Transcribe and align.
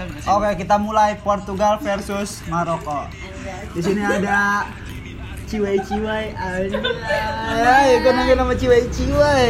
Oke, 0.00 0.64
kita 0.64 0.80
mulai 0.80 1.12
Portugal 1.20 1.76
versus 1.84 2.40
Maroko. 2.48 3.04
Di 3.76 3.80
sini 3.84 4.00
ada 4.00 4.64
ciwai-ciwai. 5.44 6.32
Ayo, 6.32 7.94
gue 8.00 8.12
nanya 8.16 8.34
nama 8.40 8.54
ciwai-ciwai. 8.56 9.48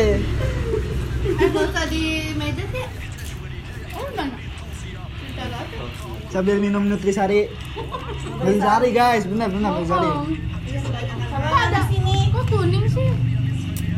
Eh, 1.21 1.49
gak 1.53 1.65
usah 1.71 1.87
di 1.87 2.35
meja 2.35 2.65
sih. 2.75 2.87
Oh, 3.95 4.11
mana? 4.17 4.35
Kita 5.23 5.43
lihat. 5.47 5.67
Sambil 6.35 6.57
minum 6.59 6.89
Nutrisari. 6.91 7.47
Nutrisari 8.43 8.91
guys, 8.91 9.31
benar 9.31 9.55
benar 9.55 9.71
Nutrisari. 9.79 10.11
Kok 11.31 11.59
ada 11.71 11.81
sini? 11.87 12.35
Kok 12.35 12.45
kuning 12.51 12.87
sih? 12.91 13.11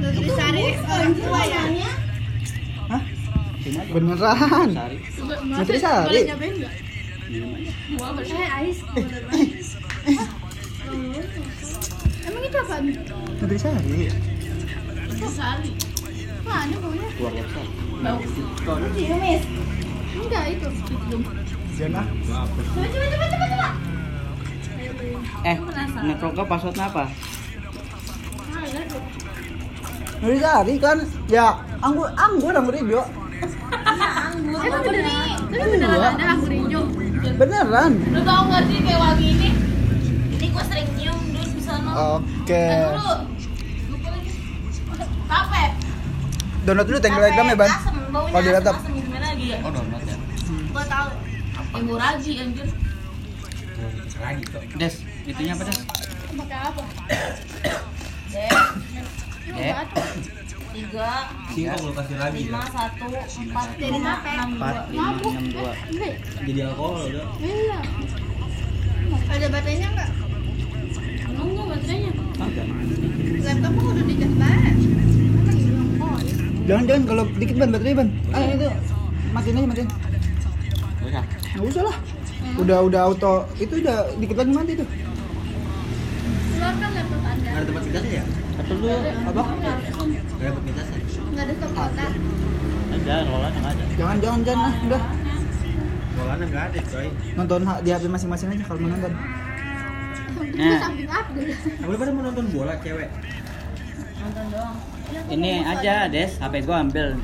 Nutrisari 0.02 0.76
ya? 1.80 1.92
Beneran. 3.62 4.70
Percaya 8.12 8.48
ais. 8.58 8.78
Emang 12.22 12.42
itu 12.42 12.58
apa? 12.58 12.74
Nutrisari. 12.82 14.10
Nutrisari. 15.06 15.70
Mana 16.42 16.74
baunya? 16.82 17.06
Keluar 17.14 17.32
website. 17.38 17.70
Bau. 18.02 18.18
Ciumis. 18.98 19.42
Enggak 20.12 20.44
itu. 20.50 20.68
Jangan. 21.78 22.06
Coba 22.26 22.86
coba 22.90 23.06
coba 23.06 23.26
coba 23.30 23.46
coba. 23.46 23.68
Eh, 25.42 25.56
ngetroknya 26.02 26.44
passwordnya 26.50 26.84
apa? 26.90 27.04
Nutrisari 30.22 30.74
kan 30.82 30.98
ya 31.30 31.46
anggur 31.78 32.10
anggur 32.18 32.54
anggur 32.54 32.74
hijau. 32.74 33.21
Emang 33.42 34.82
bener 34.82 35.02
nih. 35.02 35.34
Tapi 35.52 35.66
beneran 35.68 35.92
Iya. 35.92 36.10
ada 36.14 36.24
anggur 36.32 36.50
hijau. 36.50 36.82
Beneran. 37.32 37.92
Lu 38.12 38.20
tau 38.22 38.42
gak 38.46 38.62
sih 38.66 38.78
kayak 38.80 39.00
wangi 39.00 39.26
ini? 39.30 39.48
Ini 40.32 40.46
gua 40.50 40.64
sering 40.64 40.88
nyium 40.94 41.18
dulu 41.28 41.46
di 41.48 41.62
sana. 41.62 41.90
Oke. 42.18 42.64
Dulu. 42.68 43.14
Capek. 45.26 45.70
Download 46.62 46.86
dulu 46.86 46.98
Telegramnya, 47.00 47.56
Ban. 47.56 47.70
Kalau 48.12 48.38
di 48.38 48.50
laptop. 48.50 48.76
Gimana 48.84 49.26
lagi 49.28 49.46
ya? 49.50 49.58
Oh, 49.60 49.70
download 49.70 50.04
ya. 50.04 50.16
Gua 50.70 50.84
tahu. 50.86 51.08
Ibu 51.72 51.92
Raji 51.96 52.32
anjir. 52.38 52.68
Lagi. 54.22 54.44
Des, 54.78 54.94
itunya 55.26 55.52
apa, 55.56 55.62
Des? 55.66 55.78
Pakai 56.32 56.58
apa? 56.62 56.82
Dek. 59.52 59.74
Tiga, 60.72 61.10
Singkong 61.52 61.82
lo 61.84 61.92
kasih 61.92 62.16
lagi 62.16 62.48
lima, 62.48 62.64
ya. 62.64 62.72
satu, 62.72 63.06
empat, 63.12 63.68
jadi 63.76 63.98
apa? 64.00 64.30
Enam, 64.32 64.48
Empat, 64.56 64.74
lima, 64.88 65.08
enam, 65.20 65.44
dua. 65.52 65.72
Jadi 66.48 66.60
alkohol 66.64 67.00
udah. 67.12 67.26
Iya. 67.44 67.78
Ada 69.28 69.46
baterainya 69.52 69.88
enggak? 69.92 70.10
Enggak 71.28 71.66
baterainya. 71.76 72.10
Ada. 72.40 72.62
Laptopnya 73.42 73.84
udah 73.84 74.04
dicas 74.08 74.32
banget. 74.40 74.74
Jangan 76.62 76.84
jangan 76.88 77.02
kalau 77.04 77.24
dikit 77.36 77.56
ban 77.58 77.70
baterai 77.74 77.94
ban. 77.98 78.08
Ah 78.32 78.40
itu 78.48 78.68
matiin 79.34 79.56
aja 79.60 79.68
matiin. 79.68 79.88
Nggak 81.52 81.68
usah 81.68 81.82
lah. 81.84 81.96
Udah 82.56 82.78
udah 82.80 83.00
auto 83.12 83.34
itu 83.60 83.74
udah 83.76 83.98
dikit 84.16 84.36
lagi 84.40 84.52
mati 84.56 84.72
tuh. 84.78 84.88
Keluarkan 86.54 86.90
laptop 86.96 87.20
Anda. 87.20 87.44
Nggak 87.44 87.60
ada 87.60 87.66
tempat 87.68 87.82
ngecasnya 87.84 88.14
ya? 88.14 88.24
Satu 88.52 88.72
dulu. 88.78 88.94
Apa? 89.26 89.42
Nggak 90.42 90.50
ada 90.50 90.60
ngecasnya. 90.66 90.98
Enggak 91.22 91.44
ada 91.46 91.52
stop 91.54 91.70
kontak. 91.78 92.10
Ada. 92.92 93.14
Jangan 93.94 94.16
jangan 94.18 94.40
jangan 94.42 94.66
ah 94.66 94.74
udah 94.82 95.02
Rolanya 96.12 96.44
nggak 96.44 96.64
ada 96.68 96.78
coy. 96.92 97.08
nonton 97.38 97.60
di 97.80 97.90
HP 97.94 98.04
masing-masing 98.10 98.48
aja 98.52 98.64
kalau 98.66 98.78
mau 98.82 98.90
nonton. 98.90 99.12
Itu 100.42 100.52
Nah. 100.52 100.80
Kamu 101.80 101.94
pada 101.96 102.10
mau 102.12 102.22
nonton 102.26 102.44
bola 102.52 102.74
cewek? 102.82 103.08
Nonton 104.20 104.44
doang. 104.52 104.76
Ini 105.32 105.50
aja, 105.64 105.94
Des. 106.12 106.36
HP 106.36 106.54
gua 106.68 106.84
ambil. 106.84 107.16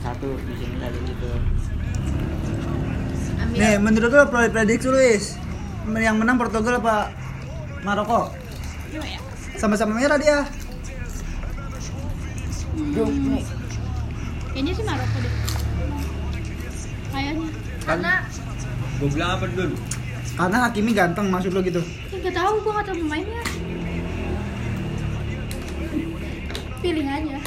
Satu 0.00 0.28
di 0.46 0.54
sini 0.56 0.76
tadi 0.80 0.98
gitu. 1.04 1.30
Ambil. 3.36 3.58
Nih 3.60 3.74
menurut 3.76 4.10
lo 4.14 4.24
prediksi 4.30 4.88
Luis 4.88 5.24
yang 5.90 6.16
menang 6.16 6.38
Portugal 6.38 6.80
apa 6.80 7.12
Maroko? 7.84 8.32
Sama-sama 9.60 9.98
merah 9.98 10.16
dia. 10.16 10.48
Kayaknya 12.90 14.72
sih 14.74 14.84
Maroko 14.84 15.18
deh. 15.18 15.34
Kayaknya. 17.10 17.48
Karena 17.80 18.12
Gue 19.00 19.08
bilang 19.08 19.30
apa 19.32 19.44
dulu? 19.48 19.76
Karena 20.36 20.56
Hakimi 20.64 20.92
ganteng 20.92 21.26
maksud 21.28 21.52
lo 21.52 21.60
gitu. 21.60 21.80
nggak 22.10 22.34
tahu 22.36 22.52
gua 22.60 22.72
nggak 22.76 22.86
tahu 22.86 22.96
pemainnya. 23.00 23.42
Pilih 26.80 27.06
aja. 27.06 27.38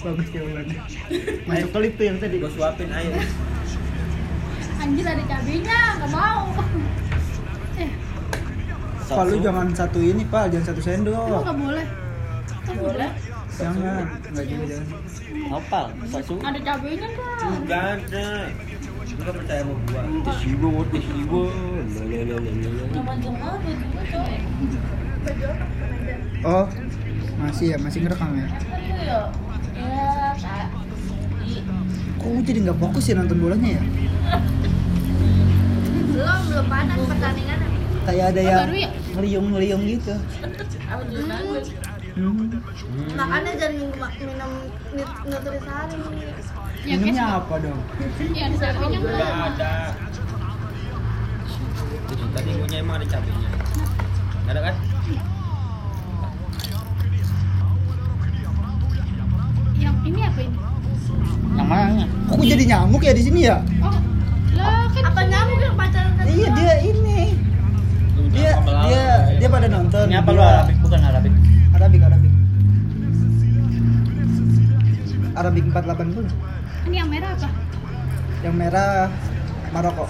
Bagus 0.00 0.28
jawabannya. 0.32 0.80
Masuk 1.48 1.68
klip 1.72 1.92
tuh 1.96 2.04
yang 2.04 2.18
tadi. 2.18 2.36
Gue 2.36 2.50
suapin 2.52 2.88
air. 2.90 3.12
Anjir 4.80 5.04
ada 5.04 5.24
cabenya, 5.28 5.80
nggak 6.00 6.10
mau. 6.10 6.42
Eh, 7.76 7.90
Pak 9.04 9.24
lu 9.28 9.36
jangan 9.44 9.68
satu 9.76 10.00
ini 10.00 10.24
Pak, 10.24 10.48
jangan 10.48 10.66
satu 10.72 10.80
sendok. 10.80 11.44
nggak 11.44 11.56
boleh. 11.56 11.86
Nggak 12.64 12.76
boleh. 12.80 13.10
Jangan, 13.60 14.04
enggak. 14.24 14.54
Ada 16.40 16.60
cabenya 16.60 17.08
kan? 17.12 17.50
Nggak 17.60 17.84
ada. 17.92 18.28
Kan 19.20 19.34
percaya 19.36 19.60
sama 19.60 19.74
gua. 19.84 20.00
Oh, 26.40 26.64
masih 27.38 27.66
ya, 27.70 27.76
masih 27.76 27.98
ngerekam 28.00 28.30
ya. 28.32 28.46
Aduh 28.48 28.96
ya. 28.96 29.20
Ya, 29.76 30.08
Kak. 30.36 30.66
I- 31.44 31.64
Kok 32.16 32.28
gue 32.30 32.42
jadi 32.44 32.58
nggak 32.64 32.78
fokus 32.78 33.04
ya 33.08 33.14
nonton 33.16 33.38
bolanya 33.40 33.68
ya? 33.76 33.82
Belum, 36.10 36.40
belum 36.48 36.66
panas 36.68 36.98
pertandingan. 36.98 37.58
Kayak 38.00 38.26
ada 38.32 38.40
Oh, 38.40 38.48
yang 38.48 38.68
ya? 38.72 38.88
ngeliung-ngeliung 39.14 39.82
gitu. 39.86 40.14
Hmm. 42.20 43.16
Makanya 43.16 43.52
jangan 43.56 43.72
minum, 43.80 43.96
minum 44.20 44.52
nut- 44.92 45.20
nutrisari. 45.24 45.96
Ya, 46.84 46.94
Minumnya 47.00 47.24
apa 47.40 47.54
dong? 47.64 47.80
Iya, 48.20 48.44
ada 48.44 48.56
cabenya 48.60 48.98
enggak? 49.00 49.32
ada. 49.48 49.72
Tadi 52.30 52.50
gue 52.52 52.76
emang 52.76 52.96
ada 53.00 53.06
cabenya. 53.08 53.48
Ada 54.52 54.60
kan? 54.60 54.74
Yang 59.80 59.96
ini 60.04 60.20
apa 60.20 60.40
ini? 60.44 60.58
Yang 61.56 61.68
mana? 61.72 62.04
Kok 62.28 62.34
gue 62.36 62.46
jadi 62.52 62.64
nyamuk 62.68 63.00
ya 63.00 63.12
di 63.16 63.22
sini 63.24 63.40
ya? 63.48 63.56
Oh, 63.80 63.96
lah 64.60 64.84
kan 64.92 65.04
apa 65.08 65.20
nyamuk 65.24 65.56
yang 65.56 65.76
pacaran 65.76 66.12
tadi? 66.20 66.28
Iya 66.36 66.48
dia 66.52 66.74
ini. 66.84 67.20
Dia 68.30 68.52
dia 68.60 68.92
ya. 68.92 69.08
dia 69.40 69.48
pada 69.48 69.66
nonton. 69.72 70.04
Ini 70.04 70.16
apa 70.20 70.30
lu 70.36 70.40
Arabik? 70.44 70.76
Bukan 70.84 71.00
Arabik. 71.00 71.32
Arabik 71.80 72.04
Arabik. 72.04 72.32
Arabik 75.32 75.64
480. 75.72 76.28
Ini 76.92 76.94
yang 77.00 77.08
merah 77.08 77.32
apa? 77.32 77.48
Yang 78.44 78.54
merah 78.60 79.08
Maroko. 79.72 80.04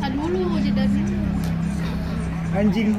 Aduh 0.00 0.26
dulu, 0.32 0.56
jeda 0.64 0.88
dulu. 0.88 1.12
Anjing. 2.56 2.96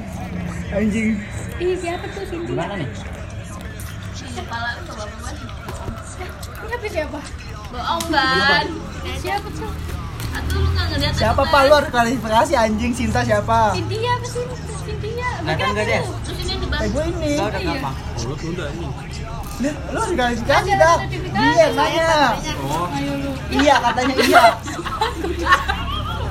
Anjing. 0.70 1.10
Ih, 1.58 1.74
siapa 1.82 2.06
tuh 2.14 2.30
Cindy? 2.30 2.54
Gimana 2.54 2.78
nih? 2.78 2.90
Kepala 4.22 4.70
lu 4.78 4.82
coba 4.86 5.04
banget. 5.18 5.36
Ini 6.62 6.74
apa 6.78 6.88
siapa? 6.94 7.20
Bohong 7.74 8.04
ban. 8.14 8.66
Siapa 9.18 9.50
tuh? 9.50 9.72
Atau 10.32 10.58
lu 10.62 10.70
ngeliat? 10.78 11.14
Siapa 11.18 11.42
Pak 11.42 11.62
lu 11.66 11.74
harus 11.74 11.90
klarifikasi 11.90 12.54
anjing 12.54 12.94
Sinta 12.94 13.26
siapa? 13.26 13.74
Cynthia 13.74 14.14
ke 14.22 14.28
sini, 14.30 14.56
Cynthia. 14.86 15.30
Kelihatan 15.42 15.68
nggak, 15.74 15.86
Des? 15.90 16.06
Terus 16.24 16.41
Eh 16.82 16.90
gue 16.90 17.06
ini. 17.14 17.32
Gampang. 17.38 17.94
Oh, 17.94 18.24
lu 18.26 18.36
tunda 18.42 18.66
ini. 18.74 18.90
Lu 19.94 20.00
harus 20.02 20.42
Ada 20.42 20.74
dah. 20.82 20.98
Iya 21.30 21.66
nanya. 21.78 22.10
Oh, 22.58 22.90
Ayo 22.90 23.14
lu. 23.22 23.32
Iya 23.54 23.76
katanya 23.78 24.16
iya. 24.18 24.46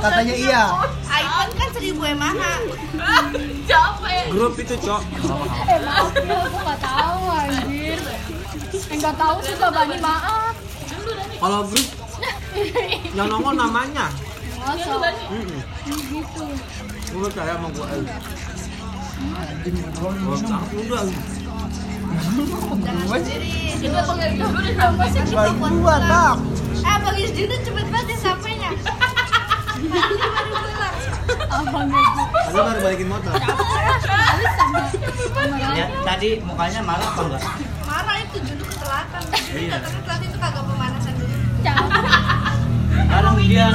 Katanya 0.02 0.34
iya. 0.34 0.62
iPhone 1.06 1.52
kan 1.54 1.68
seribu 1.70 2.02
mAh. 2.18 2.34
Capek. 3.70 4.22
grup 4.34 4.54
itu, 4.58 4.74
Cok. 4.74 5.02
Eh 5.70 5.78
maaf 5.86 6.10
ya, 6.18 6.36
aku 6.42 6.58
nggak 6.66 6.80
tahu 6.82 7.22
anjir. 7.30 8.00
Eh 8.74 8.96
nggak 8.98 9.14
tahu 9.14 9.36
suka 9.46 9.68
Bani 9.70 9.96
maaf. 10.02 10.54
Kalau 11.38 11.60
grup 11.70 11.88
yang 13.16 13.28
nongol 13.30 13.54
namanya. 13.54 14.10
Masa? 14.60 15.14
Mm-mm. 15.30 15.62
Gitu. 16.10 16.44
Gue 17.14 17.20
percaya 17.30 17.54
sama 17.54 17.68
gue. 17.70 17.86
Baru 32.50 32.80
balikin 32.82 33.08
motor. 33.08 33.32
Tadi 36.04 36.30
mukanya 36.42 36.80
marah 36.82 37.06
apa 37.06 37.20
enggak? 37.22 37.42
Marah 37.86 38.16
itu 38.20 38.36
judul 38.44 38.66
kecelakaan. 38.66 39.22
Iya. 39.54 39.78
Tapi 39.80 40.24
itu 40.26 40.36
kagak 40.36 40.64
pemanasan 40.66 41.14
dulu. 41.16 41.36
Barang 43.10 43.36
dia, 43.40 43.66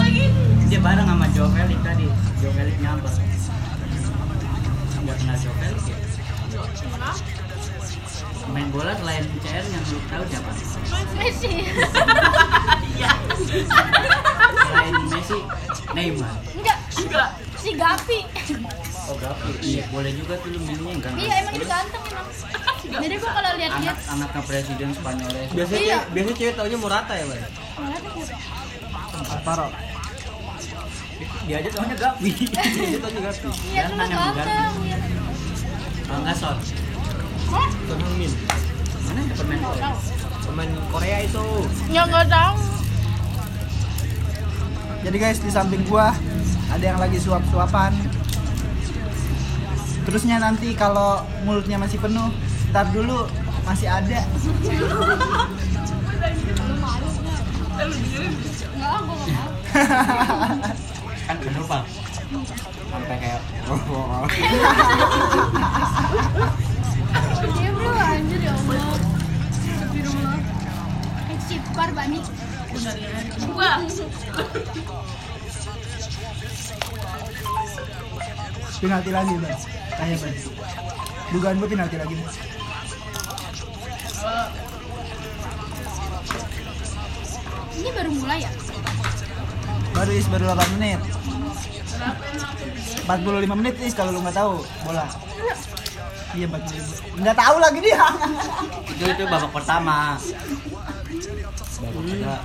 dia 0.67 0.79
bareng 0.83 1.07
sama 1.07 1.27
Jovelik 1.31 1.79
tadi. 1.81 2.07
Jovelik 2.43 2.77
nyamper. 2.83 3.34
Kenal 5.07 5.37
Joe 5.37 5.53
Felix 5.55 5.83
ya? 5.85 5.97
Main 8.47 8.67
bola 8.69 8.93
selain 8.95 9.25
CR 9.39 9.63
yang 9.63 9.83
lu 9.85 9.99
tahu 10.07 10.23
siapa? 10.25 10.51
Messi. 11.15 11.51
Selain 14.55 14.95
Messi, 15.07 15.39
Neymar. 15.91 16.33
Enggak. 16.53 16.77
Enggak. 16.95 17.29
Si 17.55 17.71
Gapi. 17.73 18.19
Oh, 19.05 19.15
Gavi. 19.15 19.51
Iya, 19.61 19.83
boleh 19.87 20.11
juga 20.13 20.33
tuh 20.39 20.49
lu 20.49 20.59
milihnya 20.59 20.91
enggak? 20.95 21.11
Iya 21.15 21.33
emang 21.39 21.53
itu 21.53 21.65
ganteng 21.67 22.03
emang. 22.05 22.27
Jadi 22.85 23.15
gua 23.17 23.31
kalau 23.33 23.51
lihat 23.53 23.71
dia 23.75 23.91
anak 23.91 23.97
anaknya 24.07 24.41
presiden 24.45 24.89
Spanyol 24.93 25.29
ya. 25.31 25.45
Biasanya 25.51 25.77
Iya. 25.79 25.89
cewek- 25.95 26.09
biasanya 26.11 26.35
cewek 26.35 26.53
taunya 26.55 26.77
Morata 26.79 27.13
ya, 27.13 27.25
Bang. 27.25 27.41
Paro. 29.43 29.67
Dia 31.45 31.55
aja 31.63 31.69
taunya 31.71 31.95
Gavi. 31.95 32.31
Dia 32.75 32.99
taunya 32.99 33.21
Gavi. 33.23 33.47
Iya 33.71 33.83
ganteng. 33.87 34.73
iya. 34.83 34.97
Kalau 36.05 36.19
enggak 36.21 36.37
Son. 36.37 36.57
Son 37.87 37.99
Heung-min. 38.03 38.31
Mana 39.05 39.19
ada 39.23 39.33
pemain 39.39 39.59
Nggak. 39.61 39.95
Pemain 40.45 40.71
Korea 40.91 41.17
itu. 41.23 41.45
Ya 41.87 42.01
nggak 42.03 42.27
tahu. 42.27 42.57
Jadi 45.05 45.17
guys 45.21 45.39
di 45.39 45.51
samping 45.53 45.85
gua 45.85 46.11
ada 46.73 46.83
yang 46.83 46.99
lagi 46.99 47.21
suap-suapan. 47.21 47.93
Terusnya 50.05 50.37
nanti 50.37 50.73
kalau 50.77 51.25
mulutnya 51.45 51.81
masih 51.81 51.97
penuh, 51.97 52.29
ntar 52.73 52.85
dulu 52.93 53.25
masih 53.65 53.89
ada. 53.89 54.21
Enggak, 58.75 59.01
gua. 61.25 61.33
Kan 61.33 61.37
penumpang. 61.41 61.85
Sampai 62.85 63.17
kayak 63.17 63.41
Iya 67.45 67.69
bro, 67.71 67.89
anjir 67.95 68.41
ya 68.45 68.53
Allah. 68.53 68.97
Astagfirullah. 69.49 70.37
Istighfar 71.33 71.89
bani. 71.95 72.19
Wah. 73.55 73.77
penalti 78.75 79.09
lagi 79.09 79.33
bang. 79.39 79.57
Kayak 79.97 80.17
bang. 80.21 80.35
Dugaan 81.33 81.55
gua 81.57 81.69
penalti 81.69 81.97
lagi. 81.97 82.13
Bang. 82.15 82.33
Ini 87.75 87.89
baru 87.91 88.11
mulai 88.13 88.39
ya? 88.45 88.74
Baru 89.95 90.11
is 90.11 90.27
baru 90.27 90.51
8 90.51 90.75
menit. 90.75 90.99
45 93.07 93.47
menit 93.55 93.79
is 93.79 93.95
kalau 93.95 94.11
lu 94.11 94.19
nggak 94.19 94.35
tahu 94.35 94.59
bola. 94.83 95.07
Iya 96.35 96.51
45. 96.51 97.23
Nggak 97.23 97.37
tahu 97.39 97.55
lagi 97.63 97.79
dia. 97.79 98.03
itu 98.91 99.07
itu 99.07 99.23
babak 99.23 99.55
pertama. 99.55 100.19
Babak 101.79 102.03
kedua. 102.03 102.43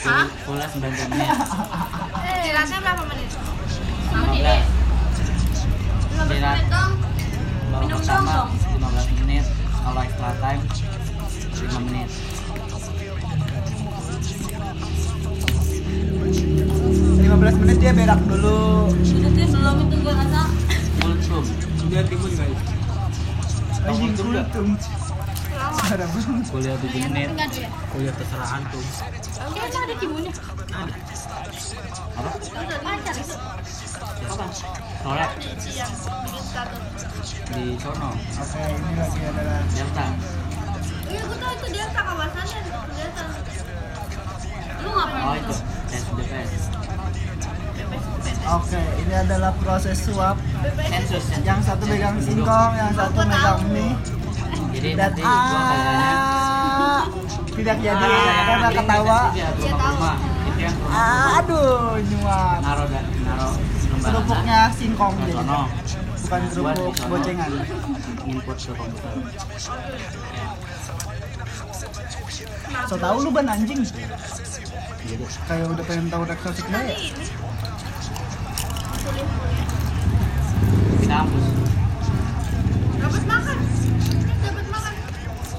Full, 0.00 0.32
full 0.44 0.56
90 0.60 1.12
menit. 1.12 1.28
Istirahatnya 2.20 2.78
berapa 2.84 3.02
menit? 3.08 3.28
15. 4.12 6.20
Istirahat. 6.20 6.68
dong. 6.68 6.92
Babak 7.72 7.80
Minum 7.80 7.96
pertama 8.04 8.28
dong. 8.28 8.52
15 8.76 9.24
menit. 9.24 9.48
Kalau 9.80 10.00
extra 10.04 10.36
time 10.36 10.62
5 10.68 11.80
menit. 11.88 12.12
15 17.40 17.56
menit 17.64 17.80
dia 17.80 17.96
berak 17.96 18.20
dulu. 18.28 18.92
Itu 19.00 19.32
belum 19.32 19.76
itu 19.88 19.96
gua 20.04 20.12
rasa. 20.12 20.44
Zoom. 21.24 21.44
Dia 21.88 22.04
timun 22.04 22.28
guys. 22.36 22.60
Anjing 23.80 24.12
kultum. 24.12 24.66
Kuliah 26.52 26.76
7 26.76 27.00
menit. 27.08 27.32
Tuh 27.32 27.64
ya? 27.64 27.68
Kuliah 27.96 28.12
terserah 28.12 28.60
antum. 28.60 28.84
Kayaknya 28.84 29.72
emang 29.72 29.84
ada 29.88 29.94
timunnya. 29.96 30.32
Ada. 30.68 30.94
Apa? 32.12 32.30
Apa? 34.28 34.44
Sore 35.00 35.26
di 37.56 37.64
sono. 37.80 38.10
Oke, 38.20 38.62
ini 38.68 38.92
lagi 39.00 39.20
adalah 39.24 39.60
Delta. 39.72 40.06
Iya, 41.08 41.20
gua 41.24 41.36
tahu 41.40 41.52
itu 41.56 41.66
Delta 41.72 42.00
kawasannya 42.04 42.58
Delta. 42.68 43.24
Lu 44.84 44.90
ngapain 44.92 45.24
Oh 45.24 45.34
itu. 45.40 45.56
Tes 45.88 46.04
Oke, 48.50 48.82
ini 48.98 49.14
adalah 49.14 49.54
proses 49.62 49.94
suap. 50.02 50.34
Yang 51.46 51.60
satu 51.70 51.86
megang 51.86 52.18
singkong, 52.18 52.72
yang 52.74 52.90
satu 52.98 53.22
megang 53.22 53.62
mie. 53.70 53.94
Jadi 54.70 54.90
Dan 54.94 55.10
nanti 55.10 55.22
ah, 55.22 57.06
tidak 57.54 57.76
jadi 57.78 58.08
karena 58.46 58.68
ketawa. 58.74 59.20
Iya, 59.34 59.48
rumah. 59.54 60.16
Ah, 60.90 61.38
aduh, 61.42 61.98
nyuap. 62.02 62.60
Kerupuknya 64.00 64.58
singkong 64.74 65.14
jadi. 65.26 65.32
sono. 65.38 65.60
Bukan 66.20 66.42
kerupuk 66.50 66.94
bocengan. 67.06 67.52
Input 68.26 68.56
ke 68.58 68.72
komputer. 68.74 69.14
So 72.90 72.94
tahu 72.98 73.16
lu 73.26 73.30
ban 73.30 73.46
anjing. 73.46 73.82
Gitu. 75.06 75.24
Kayak 75.46 75.66
udah 75.74 75.84
pengen 75.86 76.06
tahu 76.10 76.22
reksosik 76.26 76.66
ya. 76.70 76.80
Pinapos. 81.00 81.44
Dapat 83.00 83.22
makan. 83.26 83.58
Dapat 84.40 84.66
makan. 84.70 84.94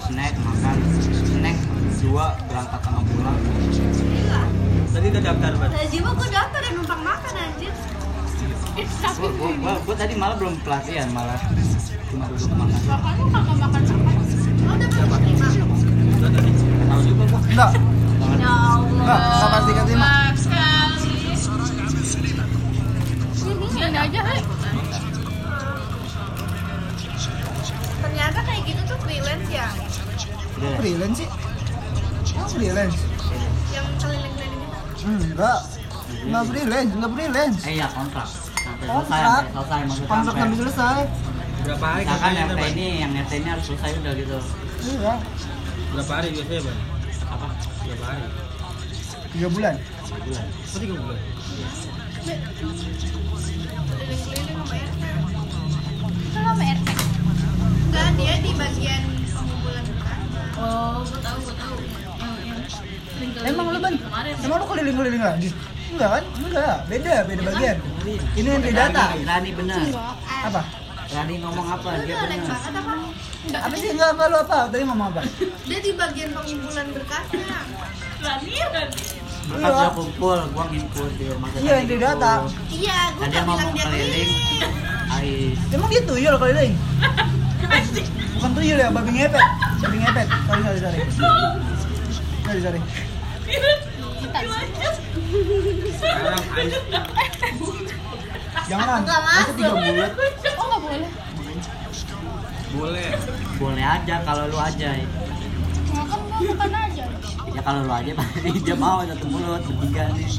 Snack 0.08 0.34
makan. 0.40 0.76
Snack 1.12 1.58
dua 2.02 2.26
berangkat 2.50 2.82
sama 2.84 3.02
pulang. 3.08 3.38
Gila. 3.40 4.44
Tadi 4.92 5.06
udah 5.08 5.22
daftar 5.24 5.52
banget. 5.56 5.78
Tadi 5.80 5.98
mah 6.02 6.14
gue 6.18 6.28
daftar 6.28 6.60
dan 6.60 6.72
numpang 6.76 7.02
makan 7.06 7.34
anjir. 7.38 7.74
Gua, 9.22 9.30
gua, 9.36 9.74
gua 9.84 9.96
tadi 10.00 10.16
malah 10.16 10.40
belum 10.40 10.56
pelatihan 10.64 11.12
malah 11.12 11.38
cuma 12.08 12.26
duduk 12.32 12.52
makan. 12.56 12.80
Lu 13.20 13.26
kagak 13.30 13.58
makan 13.60 13.82
apa? 13.84 14.12
Oh, 14.62 14.76
Tahu 16.92 17.02
juga 17.08 17.24
gua. 17.28 17.40
Enggak. 17.52 17.72
Ya 18.42 18.52
Allah. 18.52 19.02
Enggak, 19.04 19.20
sama 19.40 19.58
35. 19.68 20.21
Ini 23.92 24.00
aja, 24.08 24.20
hai. 24.24 24.40
Ternyata 28.02 28.40
kayak 28.40 28.62
gitu 28.64 28.82
tuh 28.88 28.98
freelance 29.04 29.48
ya. 29.52 29.68
Udah. 30.56 30.72
Freelance 30.80 31.18
sih. 31.20 31.30
Oh, 32.40 32.48
freelance. 32.48 32.96
Yang 33.76 33.88
keliling-keliling 34.00 34.62
itu. 34.64 35.04
Enggak. 35.12 35.60
Enggak 36.24 36.44
freelance, 36.48 36.92
enggak 36.96 37.12
freelance. 37.12 37.60
Eh 37.68 37.76
ya 37.84 37.88
kontrak. 37.92 38.28
Sampai 38.32 38.86
selesai, 38.88 38.88
Kontrak. 38.88 39.28
sampai 39.28 39.52
selesai 39.52 39.80
maksudnya. 39.84 40.08
Kontrak 40.08 40.36
sampai- 40.40 40.60
selesai. 40.64 41.00
Berapa 41.62 41.86
hari 41.92 42.04
Misalkan 42.08 42.32
RT 42.32 42.62
ini 42.72 42.88
yang 43.04 43.12
RT 43.12 43.32
ini 43.44 43.48
harus 43.52 43.66
selesai 43.68 43.90
udah 44.00 44.14
gitu. 44.16 44.38
Iya. 44.88 45.14
Berapa 45.92 46.12
hari 46.16 46.28
biasanya, 46.32 46.62
Bang? 46.64 46.80
Apa? 47.28 47.48
Berapa 47.84 48.06
hari? 48.08 48.24
Tiga 49.36 49.48
bulan. 49.52 49.76
Dua 49.76 50.18
bulan. 50.24 50.46
Tiga 50.80 50.96
bulan. 50.96 51.20
Keliling-keliling 54.12 54.60
sama 54.60 54.76
RT. 54.76 55.04
Kalau 56.36 56.52
sama 56.52 56.64
RT? 56.68 56.90
Enggak, 57.88 58.08
dia 58.20 58.36
di 58.44 58.52
bagian 58.60 59.02
pengumpulan 59.32 59.84
berkasnya. 59.88 60.42
Oh, 60.60 60.96
gua 61.08 61.20
tahu, 61.24 61.38
gua 61.48 61.56
tahu. 61.56 61.76
Emang 63.42 63.66
lu 63.72 63.80
ban? 63.80 63.96
Emang 64.44 64.58
lu 64.60 64.66
keliling-keliling 64.68 65.24
lagi? 65.24 65.50
Enggak 65.96 66.10
kan? 66.12 66.24
Enggak, 66.44 66.78
beda, 66.92 67.14
beda 67.24 67.42
bagian. 67.48 67.78
Ini 68.36 68.48
yang 68.52 68.64
di 68.64 68.72
data. 68.76 69.06
Rani, 69.16 69.50
benar. 69.56 69.80
Apa? 70.44 70.62
Rani 71.12 71.34
ngomong 71.40 71.68
apa? 71.72 71.90
Dia 72.04 72.16
benar. 72.20 72.40
Enggak, 73.48 73.62
Apa 73.64 73.76
sih 73.80 73.90
enggak 73.96 74.10
apa 74.12 74.24
lu 74.28 74.38
apa? 74.44 74.58
Tadi 74.68 74.84
ngomong 74.92 75.08
apa? 75.16 75.22
dia 75.72 75.80
di 75.80 75.92
bagian 75.96 76.30
pengumpulan 76.36 76.88
berkasnya. 76.92 77.58
Rani, 78.20 78.54
Rani. 78.60 79.21
Berkas 79.52 79.72
udah 79.76 79.92
kumpul, 79.92 80.40
gua 80.56 80.66
nginput 80.72 81.12
di 81.20 81.26
rumah 81.28 81.48
Iya, 81.60 81.74
yang 81.84 81.88
di 81.92 81.98
data. 82.00 82.34
Iya, 82.72 83.00
gua 83.12 83.24
Tadi 83.28 83.36
mau 83.44 83.56
bilang 83.60 83.72
dia 83.76 83.84
keliling. 83.84 84.30
Ais. 85.12 85.58
Emang 85.76 85.90
dia 85.92 86.02
tuyul 86.08 86.36
keliling? 86.40 86.74
Bukan 88.40 88.52
tuyul 88.56 88.78
ya, 88.80 88.88
babi 88.90 89.12
ngepet. 89.12 89.46
Babi 89.84 89.98
ngepet. 90.00 90.28
Sorry, 90.48 90.62
sorry, 90.64 90.80
sorry. 90.80 91.00
Sorry, 92.42 92.62
sorry. 92.64 92.80
Sekarang 94.22 94.54
Ais 96.56 96.76
Jangan. 98.72 99.02
Masuk. 99.04 99.56
tiga 99.60 99.74
bulat. 99.76 100.12
Oh 100.56 100.66
nggak 100.66 100.80
boleh. 100.80 101.10
Boleh. 102.72 103.08
Boleh 103.60 103.84
aja 103.86 104.16
kalau 104.24 104.44
lu 104.48 104.56
aja. 104.56 104.90
Makan 105.92 106.20
gua 106.24 106.40
makan 106.56 106.72
aja. 106.72 106.91
Ya 107.52 107.62
kalau 107.68 107.84
lu 107.84 107.92
aja 107.92 108.12
pasti 108.16 108.50
dia 108.64 108.76
mau 108.80 109.04
satu 109.04 109.26
mulut 109.28 109.60
bertiga 109.68 110.08
nih. 110.16 110.30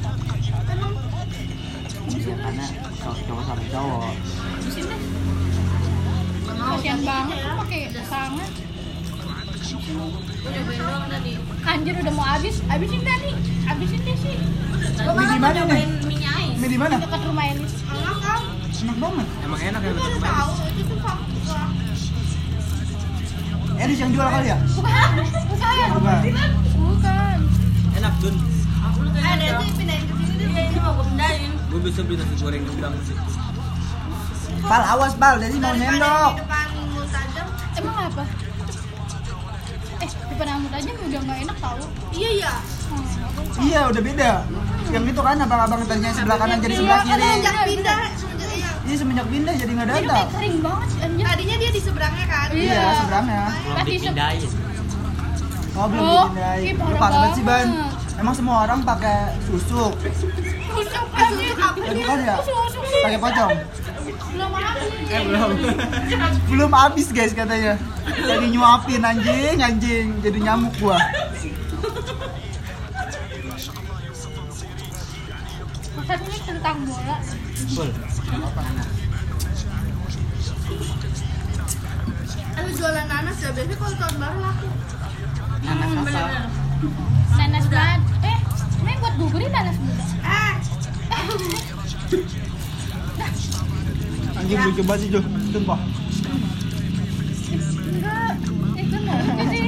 Ya, 2.23 2.35
karena 2.38 2.64
cowok 3.02 3.19
cowok 3.28 3.42
sama 3.45 3.64
cowok. 3.69 4.14
Kasian 6.62 7.00
banget 7.04 7.38
pakai 7.42 7.81
tangan. 8.09 8.49
Tadi. 11.12 11.33
Anjir 11.69 11.95
udah 12.00 12.14
mau 12.16 12.26
habis. 12.26 12.57
Habisin 12.71 13.00
nih. 13.04 13.35
Habisin 13.69 14.00
deh 14.07 14.16
sih. 14.16 14.37
Gua 15.02 15.12
malah 15.12 15.35
di 15.37 15.40
mau 15.40 15.42
mana 15.42 15.59
nyobain 15.62 15.88
nih? 15.88 16.07
mie 16.09 16.26
ais. 16.26 16.57
Mie 16.59 16.69
di 16.71 16.78
mana? 16.78 16.95
Dekat 16.97 17.23
rumah 17.28 17.45
Elis. 17.50 17.75
Enak 17.87 18.16
kan? 18.23 18.42
Enak 18.73 18.97
banget. 18.99 19.26
Emang 19.45 19.61
enak 19.61 19.81
ya 19.83 19.92
tahu 19.92 20.52
itu 20.81 20.95
tuh. 20.97 21.19
Eris 23.83 23.99
yang 23.99 24.11
jual 24.14 24.28
kali 24.31 24.47
ya? 24.47 24.59
Bukan. 24.78 25.11
Bukan. 25.19 25.42
Bukan. 25.50 26.21
Bukan. 26.23 26.72
Enak 27.99 28.14
Dun. 28.22 28.37
Eh, 29.12 29.34
dia 29.38 29.50
sih 29.61 29.72
pindahin 29.78 30.04
ke 30.08 30.14
sini 30.18 30.34
deh. 30.37 30.49
Iya, 30.49 30.62
ini 30.68 30.78
mau 30.82 30.92
gua 30.96 31.04
pindahin. 31.06 31.50
Gue 31.70 31.80
bisa 31.80 32.00
beli 32.04 32.16
nasi 32.20 32.34
goreng 32.40 32.62
gue 32.66 32.75
bilang 32.76 32.94
sih. 33.06 33.16
Pal, 34.62 34.82
awas 34.84 35.12
pal, 35.18 35.34
jadi 35.42 35.56
mau 35.58 35.75
nyendok. 35.75 36.32
Emang 37.72 37.96
apa? 38.12 38.25
Eh, 40.02 40.08
di 40.11 40.34
penamut 40.37 40.72
aja 40.75 40.90
udah 40.92 41.20
nggak 41.25 41.38
enak 41.46 41.56
tau. 41.62 41.78
Iya, 42.12 42.30
iya. 42.37 42.52
Hmm. 42.92 43.64
Iya, 43.64 43.80
udah 43.88 44.02
beda. 44.02 44.32
Yang 44.92 45.04
itu 45.14 45.20
kan 45.25 45.37
abang-abang 45.40 45.80
tadinya 45.88 46.11
sebelah 46.12 46.37
kanan 46.37 46.58
jadi 46.61 46.75
sebelah 46.76 47.00
Iya, 47.00 47.14
kiri. 47.16 47.22
Semenjak 47.22 47.56
pindah, 47.64 47.99
iya. 48.52 48.70
Ini 48.82 48.94
semenjak 48.99 49.26
pindah 49.32 49.54
jadi 49.56 49.70
nggak 49.72 49.87
kayak 49.88 50.28
kering 50.37 50.56
banget 50.61 50.88
sih 50.92 51.00
anjir. 51.00 51.25
Tadinya 51.25 51.56
dia 51.56 51.70
di 51.72 51.80
seberangnya 51.80 52.26
kan. 52.28 52.49
Iya. 52.52 52.75
Iya, 52.76 52.92
seberangnya. 53.00 53.42
Belum 53.49 53.78
dipindahin. 53.88 54.50
Oh, 55.73 55.87
belum 55.88 56.02
Oh, 56.02 56.25
dipindahin. 56.29 56.62
ih, 56.62 56.73
Lu 56.76 56.85
parah 56.95 57.11
banget 57.11 57.31
sih, 57.33 57.45
Ban. 57.45 57.69
Emang 58.14 58.35
semua 58.37 58.57
orang 58.62 58.81
pakai 58.83 59.19
susuk. 59.43 59.93
Tusuk 59.97 61.07
anjir. 61.11 61.57
Ya 61.57 61.93
bukan 61.97 62.19
ya? 62.21 62.37
Pakai 63.02 63.19
pocong. 63.19 63.52
Belum 64.33 64.50
habis. 64.52 64.93
Eh, 65.09 65.23
belum. 65.25 65.49
belum 66.52 66.71
habis, 66.71 67.09
guys 67.11 67.33
katanya. 67.33 67.81
Lagi 68.05 68.47
nyuapin 68.49 69.00
anjing, 69.02 69.59
anjing. 69.59 70.07
Jadi 70.21 70.38
nyamuk 70.41 70.73
gua. 70.76 71.00
Ini 76.02 76.38
tentang 76.45 76.76
bola. 76.85 77.17
Mana? 78.52 78.85
Tapi 82.52 82.71
jualan 82.73 83.07
nanas 83.07 83.37
ya 83.38 83.50
biasanya 83.50 83.76
kalau 83.76 83.97
tahun 83.97 84.17
baru 84.19 84.38
laku. 84.38 84.69
Nanas 85.62 85.90
apa? 85.95 86.21
Nanas 87.33 87.64
banget. 87.66 88.00
Eh, 88.23 88.38
ini 88.83 88.92
buat 88.99 89.14
bubur 89.16 89.38
ini 89.38 89.49
nanas 89.49 89.76
muda. 89.78 90.04
Eh, 90.23 90.54
Anjing 94.35 94.59
lucu 94.61 94.83
banget 94.83 95.00
sih, 95.00 95.09
Jo. 95.09 95.21
Sumpah. 95.50 95.78
Enggak. 97.85 98.33
Eh, 98.75 98.85
kan 98.85 99.00
ngerti 99.02 99.45
sih. 99.49 99.64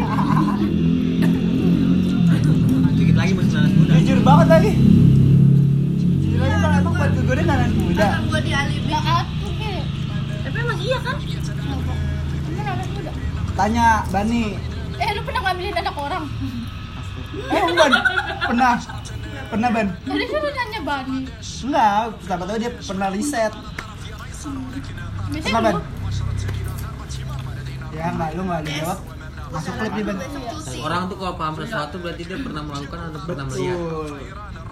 Dikit 2.95 3.15
lagi 3.15 3.33
masih 3.33 3.53
nanas 3.53 3.73
muda. 3.75 3.93
Jujur 3.97 4.19
banget 4.21 4.47
lagi. 4.51 4.73
Jujur 6.21 6.41
aja 6.41 6.57
Bang, 6.59 6.75
emang 6.77 6.95
buat 6.95 7.11
gugurin 7.13 7.47
nanas 7.47 7.73
muda. 7.73 8.07
masa 8.11 8.27
gua 8.27 8.41
di 8.41 8.53
alibi. 8.53 8.85
Nggak 8.85 9.03
atuh, 9.05 9.51
Ki. 9.53 9.73
Tapi 10.43 10.57
emang 10.59 10.79
iya 10.81 10.99
kan? 11.01 11.17
Tanya 13.55 13.87
Bani. 14.11 14.59
Eh, 14.95 15.11
lu 15.11 15.23
ngambilin 15.45 15.77
anak 15.77 15.97
orang? 16.01 16.25
Eh, 17.35 17.63
Ban. 17.77 17.93
Pernah. 18.49 18.75
Pernah, 19.53 19.69
Ban. 19.71 19.87
Tadi 19.93 20.25
sih 20.25 20.39
lu 20.41 20.51
nanya 20.51 20.81
Bani. 20.83 21.19
Enggak, 21.65 22.01
siapa 22.25 22.45
tahu 22.49 22.57
dia 22.59 22.71
pernah 22.75 23.09
riset. 23.13 23.53
Biasanya 25.31 25.55
Pernah, 25.55 25.61
Ban? 25.61 25.75
lu 25.75 25.81
Ya, 27.95 28.05
enggak, 28.11 28.29
lu 28.35 28.43
enggak 28.49 28.63
dijawab. 28.67 28.99
Masuk 29.55 29.73
klip 29.79 29.93
nih, 29.95 30.05
Ban. 30.05 30.17
Besok 30.19 30.43
cuti. 30.51 30.79
Orang 30.83 31.03
tuh 31.07 31.17
kalau 31.21 31.35
paham 31.39 31.55
sesuatu 31.61 31.97
berarti 32.03 32.23
dia 32.27 32.39
pernah 32.41 32.63
melakukan 32.65 32.99
atau 33.13 33.21
pernah 33.23 33.45
melihat. 33.47 33.79
Betul. 33.79 34.11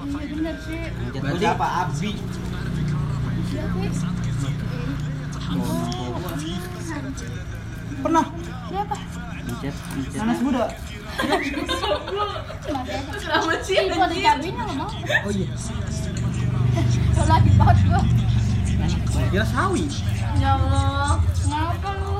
Iya 0.02 0.34
bener 0.34 0.56
sih. 0.66 0.80
Berarti 1.22 1.46
apa? 1.46 1.66
Abi. 1.86 2.12
Siapa? 3.46 3.86
Pernah. 8.02 8.24
Siapa? 8.66 8.96
Micet, 9.42 9.74
micet. 9.98 10.18
Nanas 10.22 10.40
muda. 10.42 10.64
Selamat 13.18 13.60
sih. 13.66 13.74
Ih, 13.74 13.90
buat 13.90 14.10
cabenya 14.10 14.64
mau. 14.78 14.86
Oh 15.26 15.32
iya. 15.34 15.46
Kalau 17.12 17.26
lagi 17.26 17.50
banget 17.58 17.78
gua. 17.90 18.02
Kira 19.32 19.46
sawi. 19.48 19.84
Ya 20.38 20.60
Allah. 20.60 21.16
Ngapa 21.48 21.90
lu? 22.00 22.12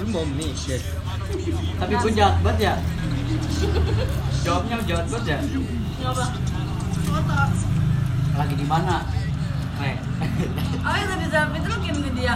Lu 0.00 0.04
mau 0.10 0.24
mie, 0.26 0.50
guys. 0.54 0.84
Tapi 1.78 1.92
gue 1.94 2.12
jahat 2.16 2.36
banget 2.42 2.58
ya. 2.58 2.74
Jawabnya 4.42 4.76
jahat 4.88 5.06
banget 5.06 5.24
ya. 5.28 5.38
Coba. 6.02 6.26
Foto. 7.06 7.40
Lagi 8.34 8.54
di 8.56 8.66
mana? 8.66 9.06
Re. 9.78 9.92
Oh, 10.82 10.94
yang 10.96 11.08
tadi 11.08 11.26
jawab 11.30 11.54
itu 11.54 11.66
lu 11.68 11.76
kirim 11.84 12.00
ke 12.02 12.10
dia. 12.18 12.34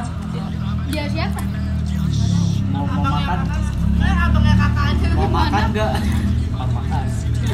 Dia 0.92 1.04
siapa? 1.10 1.42
Mau 2.74 2.82
mau 2.90 3.06
makan? 3.06 3.38
Eh, 4.02 4.14
abangnya 4.18 4.54
kakak 4.58 4.84
aja. 4.90 5.08
Mau 5.14 5.30
makan 5.30 5.62
enggak? 5.70 5.92
Mau 6.58 6.66
makan. 6.74 7.04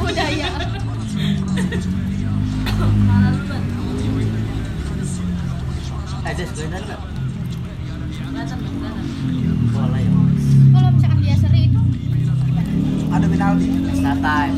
Udah 0.01 0.29
ya. 0.33 0.49
Eh, 6.25 6.33
nanya. 6.73 6.97
Kelihatan, 8.31 8.57
kelihatan. 8.65 9.05
Boleh 9.69 10.01
ya. 10.01 10.11
Kalau 10.73 10.89
misalkan 10.89 11.19
dia 11.21 11.35
seri 11.37 11.61
itu 11.69 11.81
Ada 13.13 13.25
penalti. 13.29 13.67
Extra 13.93 14.13
time. 14.17 14.57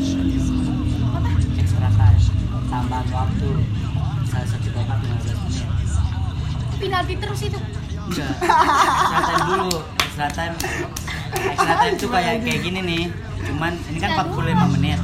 Extra 1.60 1.88
time. 1.92 2.20
Tambahan 2.72 3.06
waktu. 3.12 3.50
Salah 4.32 4.48
satu 4.48 4.68
babak 4.72 4.96
15 5.28 5.44
menit. 5.44 5.68
penalti 6.80 7.14
terus 7.20 7.40
itu. 7.52 7.60
Enggak. 8.08 8.32
Extra 8.40 9.20
time 9.28 9.44
dulu. 9.52 9.93
Extra 10.14 10.30
time 10.30 10.54
tuh 11.98 12.06
kayak 12.06 12.46
kayak 12.46 12.62
gini 12.62 12.80
nih. 12.86 13.04
Cuman 13.50 13.74
ini 13.90 13.98
kan 13.98 14.14
45 14.30 14.78
menit. 14.78 15.02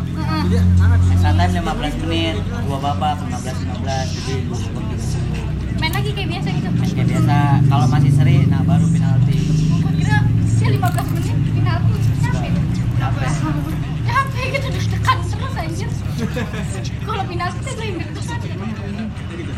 Extra 1.11 1.35
time 1.35 1.51
15 1.67 2.03
menit. 2.07 2.39
Dua 2.47 2.79
babak 2.79 3.19
15 3.19 3.43
15 3.43 4.15
jadi 4.15 4.47
dua 4.47 4.59
babak 4.71 4.87
30. 4.95 5.83
Main 5.83 5.93
lagi 5.99 6.11
kayak 6.15 6.29
biasa 6.31 6.49
gitu. 6.55 6.69
Main 6.79 6.91
kayak 6.95 7.09
biasa. 7.11 7.37
Kalau 7.67 7.87
masih 7.91 8.13
seri, 8.15 8.47
nah 8.47 8.63
baru 8.63 8.87
penalti. 8.87 9.35
Kira 9.99 10.23
dia 10.47 10.69
15 10.79 10.79
menit 10.79 11.37
penalti. 11.59 11.95
Capek. 12.23 12.53
Capek. 13.03 13.31
Capek 14.07 14.45
gitu 14.55 14.67
deg-degan 14.79 15.19
terus 15.27 15.55
anjir. 15.59 15.91
Kalau 17.03 17.25
penalti 17.27 17.59
tuh 17.67 17.73
gue 17.75 17.83
yang 17.83 17.99
deg-degan. 17.99 18.39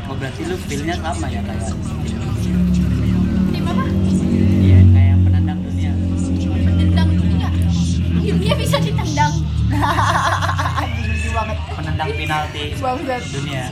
Oh 0.09 0.17
berarti 0.17 0.49
lu 0.49 0.57
feel-nya 0.65 0.97
sama 0.97 1.29
ya 1.29 1.45
kayak 1.45 1.77
lucu 11.05 11.29
banget. 11.31 11.57
Penendang 11.73 12.11
penalti 12.13 12.65
Bangsat. 12.77 13.23
dunia. 13.31 13.65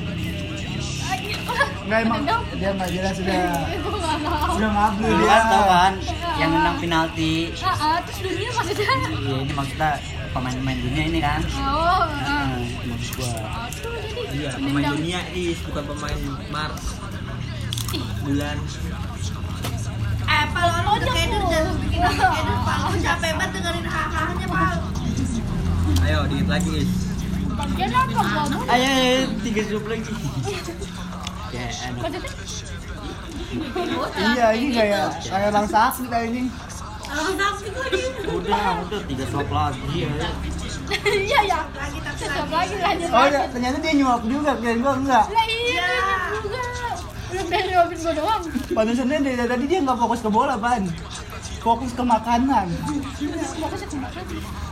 Enggak 1.81 2.01
emang 2.01 2.21
Penendang. 2.23 2.43
dia 2.55 2.69
enggak 2.71 2.91
jelas 2.91 3.15
sudah. 3.15 3.35
Gue 3.75 3.91
nggak 3.93 4.19
tahu. 4.21 4.53
Udah 4.53 4.71
ngablu 4.71 5.07
Lu 5.07 5.17
dia. 5.17 5.29
kan 5.29 5.43
tau 5.45 5.65
kan 5.67 5.93
yang 6.37 6.51
nendang 6.51 6.77
penalti. 6.79 7.35
Ah, 7.59 7.69
ah, 7.71 7.97
terus 8.01 8.19
dunia 8.23 8.51
maksudnya? 8.51 8.87
Iya, 9.11 9.37
ini 9.41 9.53
maksudnya 9.53 9.91
pemain-pemain 10.31 10.79
dunia 10.81 11.03
ini 11.05 11.19
kan. 11.19 11.41
Oh, 11.53 12.01
ah. 12.01 12.07
Nah, 12.07 12.59
maksud 12.87 13.13
gua. 13.17 13.33
Aduh, 13.67 13.95
jadi 14.01 14.33
Iya, 14.33 14.51
pemain 14.53 14.71
penendang. 14.71 14.95
dunia 14.97 15.21
is 15.33 15.59
bukan 15.61 15.85
pemain 15.87 16.19
Mars. 16.49 16.85
Bulan. 18.21 18.57
Eh, 20.23 20.45
Pal, 20.49 20.69
orang 20.71 20.95
udah 20.95 21.11
lu. 21.11 21.39
jangan 21.51 21.75
bikin 21.77 22.01
keder, 22.01 22.59
Pal. 22.63 22.81
Capek 22.97 23.31
banget 23.35 23.51
dengerin 23.53 23.85
hahahnya, 23.85 24.47
Pal. 24.47 24.77
Ayo, 26.05 26.19
dikit 26.27 26.49
lagi? 26.49 26.71
Ayo, 28.71 28.89
ayo, 28.89 29.27
tiga 29.45 29.63
grup 29.69 29.85
lagi. 29.91 30.13
Ya? 31.51 31.67
Iya, 34.21 34.47
ini 34.55 34.69
kayak 34.71 35.07
kayak 35.27 35.49
orang 35.51 35.69
sakit 35.69 36.07
kayak 36.09 36.27
ini. 36.31 36.43
Orang 37.11 37.37
sakit 37.37 37.73
lagi. 37.75 38.03
Udah, 38.31 38.65
udah 38.87 39.01
tiga 39.11 39.25
slot 39.29 39.49
lagi. 39.51 39.83
Ya. 40.07 40.29
Iya 40.91 41.39
ya. 41.47 41.61
Lagi 41.71 41.99
tapi 42.03 42.19
Tetap 42.19 42.49
lagi. 42.51 42.75
lagi 42.75 42.75
lanjut. 42.83 43.09
Oh, 43.15 43.27
ya, 43.31 43.43
ternyata 43.51 43.77
dia 43.79 43.93
nyuap 43.95 44.23
juga, 44.27 44.51
kirain 44.59 44.81
gua 44.83 44.95
enggak. 44.99 45.25
Lah 45.31 45.47
iya. 45.47 45.91
Belum 47.31 47.47
dari 47.47 47.69
jawabin 47.71 47.99
gue 47.99 48.13
doang. 48.19 48.43
Dari 48.75 49.47
tadi 49.47 49.65
dia 49.71 49.79
nggak 49.87 49.99
fokus 50.03 50.21
ke 50.23 50.31
bola, 50.31 50.55
Pan. 50.59 50.83
Fokus 51.63 51.93
ke 51.95 52.03
makanan. 52.03 52.67
Fokusnya 53.59 53.87
ke 53.87 53.97
makan. 53.99 54.70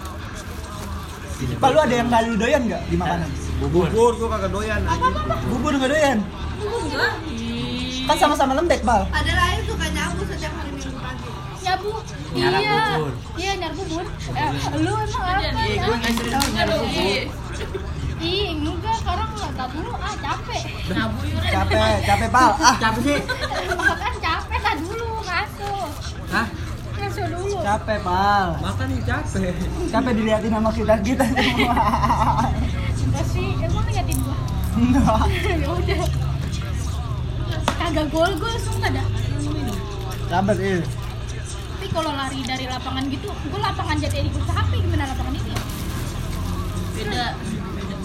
Pak, 1.38 1.68
lu 1.70 1.78
ada 1.78 1.94
yang 1.94 2.08
lu 2.10 2.34
doyan 2.34 2.62
nggak 2.66 2.82
di 2.90 2.96
makanan? 2.98 3.30
Bubur 3.62 3.86
gua 4.18 4.28
kagak 4.34 4.50
doyan 4.50 4.80
anjing. 4.82 5.14
Bubur 5.46 5.72
nggak 5.78 5.90
doyan? 5.90 6.18
Enggak. 6.58 7.12
Kan 8.10 8.16
sama-sama 8.18 8.58
lembek, 8.58 8.82
Pal. 8.82 9.06
Ada 9.14 9.32
lain 9.36 9.60
suka 9.68 9.86
nyabu 9.94 10.20
setiap 10.26 10.52
hari 10.58 10.70
minggu 10.74 10.98
pagi. 10.98 11.28
Nyabu. 11.62 11.90
Iya. 12.34 12.48
bubur. 12.58 13.12
Iya, 13.38 13.52
nyar 13.60 13.72
bubur. 13.78 14.04
Eh, 14.34 14.50
lu 14.82 14.92
emang 14.98 15.22
apa? 15.22 15.40
Iya, 15.46 15.82
nyari 16.58 16.74
bubur. 16.74 17.22
Ih, 18.18 18.46
enggak, 18.58 18.96
sekarang 18.98 19.28
nggak 19.30 19.52
tak 19.54 19.68
dulu. 19.78 19.90
Ah, 19.94 20.14
capek. 20.18 20.62
Nyabu. 20.90 21.18
Capek, 21.46 21.94
capek, 22.02 22.28
Pal. 22.34 22.50
Ah, 22.58 22.74
Capek 22.82 23.00
sih. 23.06 23.18
Makan 23.78 24.14
capek, 24.18 24.58
tak 24.58 24.74
dulu. 24.82 25.08
Ngasuh. 25.22 25.86
Hah? 26.34 26.46
Ngasuh 26.98 27.17
dulu. 27.30 27.56
capek, 27.60 27.98
Pal. 28.00 28.48
Makan 28.64 28.88
capek. 29.04 29.54
Capek 29.92 30.12
diliatin 30.16 30.50
sama 30.52 30.70
kita-kita 30.72 31.24
semua. 31.28 31.74
Enggak 33.08 33.24
sih, 33.32 33.48
emang 33.60 33.84
liatin 33.88 34.18
gua. 34.24 34.36
Enggak. 34.76 35.20
ya 35.62 35.68
udah. 35.72 36.02
Kagak 37.78 38.06
gol-gol 38.12 38.56
sumpah 38.60 38.90
dah. 38.92 39.06
Sabar, 40.28 40.56
Il. 40.60 40.80
Tapi 41.78 41.86
kalau 41.94 42.12
lari 42.12 42.40
dari 42.44 42.64
lapangan 42.68 43.04
gitu, 43.08 43.28
gua 43.48 43.60
lapangan 43.72 43.96
jati 44.02 44.28
ikut 44.28 44.44
capek 44.44 44.78
gimana 44.82 45.04
lapangan 45.08 45.34
ini? 45.34 45.54
Beda. 46.98 47.26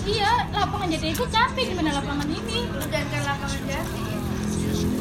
Iya, 0.04 0.32
lapangan 0.52 0.88
jati 0.92 1.08
ikut 1.12 1.30
capek 1.32 1.66
gimana 1.74 1.90
lapangan 2.00 2.28
ini? 2.30 2.58
Lu 2.70 2.86
jangan 2.88 3.08
kayak 3.12 3.26
lapangan 3.28 3.62
jati. 3.68 4.04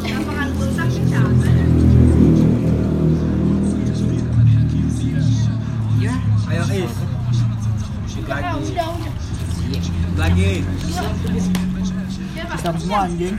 Lapangan 0.03 0.49
bulsak 0.59 0.89
kan 0.89 1.05
capek. 1.11 1.32
Ayo 6.53 6.65
Is. 6.69 6.95
Lagi. 8.29 8.53
Lagi. 10.21 10.53
Bisa 12.53 12.69
semua 12.77 13.09
anjing. 13.09 13.37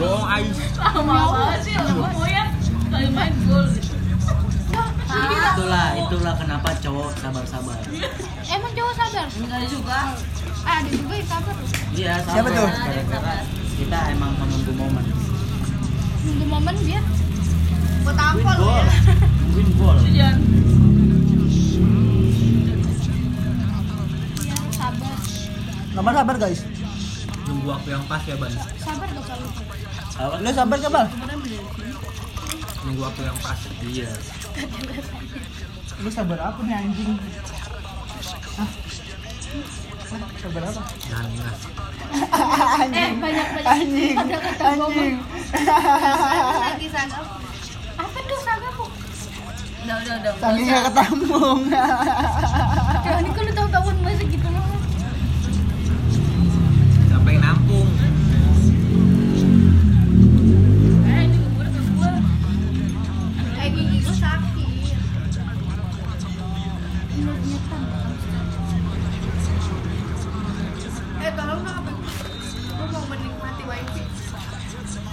Bohong 0.00 0.26
Ais. 0.32 0.58
Mau 1.04 1.28
banget 1.36 1.60
sih 1.60 1.74
lu 1.76 2.24
ya. 2.24 2.44
Kali 2.88 3.08
main 3.12 3.34
gol. 3.44 3.68
Itulah, 5.14 5.88
itulah 5.94 6.34
kenapa 6.40 6.68
cowok 6.80 7.10
sabar-sabar. 7.20 7.78
Emang 8.48 8.72
cowok 8.72 8.94
sabar? 8.96 9.26
Enggak 9.28 9.62
juga. 9.68 9.98
Ah, 10.64 10.80
ada 10.80 10.88
juga 10.88 11.14
yang 11.20 11.28
sabar. 11.28 11.54
Iya, 11.94 12.12
sabar. 12.24 12.32
Siapa 12.32 12.48
tuh? 12.48 12.68
Gara-gara 12.72 13.34
kita 13.76 13.98
emang 14.10 14.32
menunggu 14.40 14.72
momen. 14.72 15.04
Nunggu 16.24 16.44
momen 16.48 16.76
biar 16.82 17.04
Buat 18.04 18.18
apa 18.20 18.50
lu 18.60 18.66
ya? 18.68 18.84
Win 19.56 19.68
gol. 19.80 19.96
Jangan. 20.12 20.36
biar 24.44 24.70
sabar. 24.76 25.16
Sabar, 25.94 26.12
sabar, 26.12 26.36
guys. 26.36 26.60
Nunggu 27.44 27.66
waktu 27.72 27.88
yang 27.96 28.04
pas 28.04 28.22
ya, 28.28 28.36
Ban. 28.36 28.52
Sabar 28.76 29.08
gak 29.08 29.24
kalau 29.24 29.48
Apa? 30.14 30.36
Lu 30.38 30.50
sabar, 30.52 30.76
gak, 30.76 30.92
Pal? 30.92 31.06
Nunggu 32.84 33.00
waktu 33.00 33.20
yang 33.24 33.38
pas. 33.40 33.58
Iya. 33.80 34.10
Lu 36.02 36.10
sabar 36.12 36.38
apa 36.44 36.60
nih, 36.60 36.74
anjing? 36.76 37.16
Hah? 38.60 38.70
Sabar 40.44 40.62
apa? 40.68 40.82
Jangan 41.08 41.30
ngas. 41.40 41.60
Eh, 42.94 43.10
banyak-banyak 43.18 43.66
Anjing, 43.66 44.14
kata-kata 44.14 44.64
anjing. 44.76 45.14
Lagi 46.62 46.88
sagap. 46.92 47.43
Apa 48.24 48.32
tuh 48.32 48.40
sagamu? 48.40 48.86
Udah, 49.84 49.96
udah, 50.00 50.16
udah. 50.16 50.32
Saking 50.40 50.64
gak 50.64 50.82
ketambung. 50.88 51.60
Ya, 53.04 53.20
ini 53.20 53.36
kalau 53.36 53.52
tahu-tahuan 53.52 54.00
masih 54.00 54.32
gitu 54.32 54.48
loh. 54.48 54.64
Sampai 57.12 57.36
nampung. 57.36 57.84
Eh. 58.00 58.08
Eh. 61.04 61.28
Eh. 61.28 61.32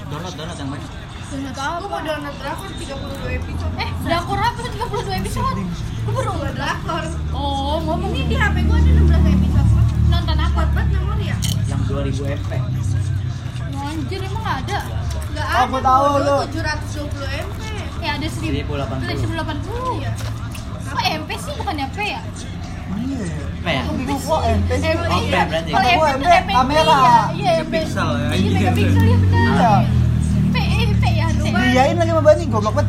Download, 0.07 0.31
download 0.39 0.59
yang 0.63 0.71
banyak. 0.71 1.00
Gua 1.31 1.47
mau 1.87 2.03
download 2.03 2.35
drakor 2.35 2.67
32 2.75 2.91
episode. 3.31 3.73
Eh, 3.79 3.89
drakor 4.03 4.35
apa 4.35 4.59
tuh 4.59 4.71
32 4.75 5.15
episode? 5.15 5.57
Lu 6.03 6.11
baru 6.11 6.31
Gua 6.35 6.51
drakor. 6.51 7.03
Oh, 7.31 7.79
ngomong 7.79 8.11
Ini 8.11 8.27
di 8.27 8.35
HP 8.35 8.67
gua 8.67 8.75
ada 8.75 8.91
16 8.91 9.07
episode 9.31 9.69
nonton 10.11 10.35
apa? 10.35 10.51
Kuat 10.51 10.69
banget 10.75 10.89
memori 10.91 11.25
ya? 11.31 11.37
Yang 11.65 11.81
2000 11.87 12.35
MP. 12.35 12.51
Anjir, 13.71 14.19
emang 14.21 14.43
nggak 14.43 14.57
ada? 14.59 14.79
Enggak 15.23 15.45
Oh, 15.47 15.55
ada. 15.55 15.71
gua 15.71 15.81
tahu 15.81 16.05
lu. 16.19 16.37
720 16.51 17.23
MB. 17.39 17.61
Ya 18.03 18.11
ada 18.11 18.27
1000. 18.27 18.67
1080. 18.67 19.15
1080. 19.15 20.03
Iya. 20.03 20.11
Kok 20.83 21.03
MP 21.15 21.29
sih 21.39 21.53
bukan 21.55 21.75
MP 21.81 21.99
ya? 22.03 22.21
Iya. 22.91 23.23
Apa 23.55 23.69
ya? 23.71 23.81
Kok 23.87 23.95
MP 23.95 24.09
sih? 24.75 24.91
MP, 24.91 24.99
Oh, 25.07 25.19
iya. 25.23 25.41
berarti. 25.47 25.69
Kalau 25.71 25.87
Oh, 25.95 26.07
MP 26.11 26.27
MP, 26.27 26.35
MP 26.35 26.49
kamera. 26.51 26.83
Iya, 26.91 27.15
iya 27.31 27.51
MP. 27.57 27.73
Megapiksel 27.79 28.09
ya, 28.11 28.19
Iya, 28.19 28.27
anjing. 28.27 28.51
megapiksel 28.51 29.03
ya 29.07 29.17
benar. 29.23 29.81
Diain 31.71 31.95
lagi 31.95 32.11
sama 32.11 32.21
Bani, 32.21 32.43
goblok 32.45 32.73
banget. 32.75 32.87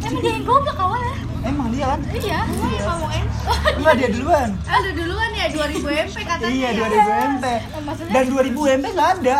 Emang 0.00 0.20
dia 0.20 0.30
yang 0.30 0.44
goblok 0.44 0.78
awalnya. 0.78 1.14
Emang 1.44 1.68
dia 1.68 1.84
kan? 1.86 2.00
Iya. 2.08 2.40
Ngomong 2.80 3.10
M. 3.12 3.26
Enggak 3.74 3.94
dia 3.98 4.08
duluan. 4.10 4.48
Ah, 4.64 4.78
lu 4.78 4.90
duluan 4.94 5.30
ya 5.30 5.46
2000 5.50 5.74
MP 6.06 6.16
katanya. 6.22 6.48
Iya, 6.48 6.68
ya. 6.70 6.86
2000 6.86 7.34
MP. 7.34 7.44
Oh, 7.74 7.82
maksudnya, 7.82 8.12
Dan 8.14 8.24
2000 8.30 8.78
MP 8.78 8.86
nggak 8.88 9.10
ada. 9.18 9.38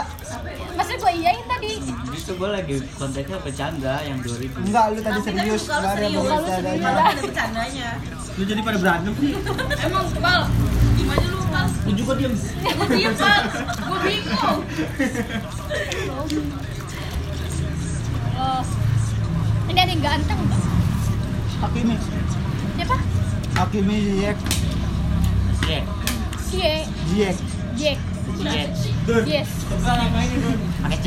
maksudnya 0.74 0.98
gua 0.98 1.12
iyain 1.14 1.44
tadi. 1.46 1.72
Itu 2.10 2.32
gue 2.34 2.50
lagi 2.50 2.74
konteksnya 2.98 3.38
bercanda 3.38 3.94
yang 4.02 4.18
2000. 4.18 4.50
Enggak, 4.60 4.84
lu 4.90 4.98
tadi 4.98 5.14
kan 5.14 5.22
serius. 5.22 5.62
suka 5.62 5.76
lu 5.76 5.86
Nggak 5.86 5.94
ada 5.94 6.02
serius. 6.02 6.24
bercandanya. 6.26 6.90
Ada 7.06 7.22
bercandanya. 7.22 7.88
Lu 8.34 8.42
jadi 8.42 8.60
pada 8.60 8.78
berantem 8.82 9.12
sih. 9.14 9.30
Emang 9.78 10.06
Pal, 10.18 10.40
gimana 10.98 11.24
lu 11.24 11.40
Pal? 11.46 11.66
Lu 11.86 11.92
juga 11.94 12.12
diam. 12.18 12.32
Gua 12.34 12.86
diem 12.90 13.14
Pal, 13.14 13.40
gua 13.80 13.98
bingung. 14.02 14.58
Oh. 18.44 18.60
Ini 19.72 19.78
ada 19.80 19.92
yang 19.96 20.04
ganteng 20.04 20.36
enggak? 20.36 20.60
Hakimi. 21.64 21.96
Siapa? 22.76 22.96
Hakimi 23.56 23.96
Ziyech. 24.04 24.40
Ziyech. 25.64 25.84
Ziyech. 27.08 27.38
Jack. 27.72 27.98
Ziyech. 28.36 28.68
Yes. 29.24 29.48
Pakai 30.84 30.98
C. 31.00 31.06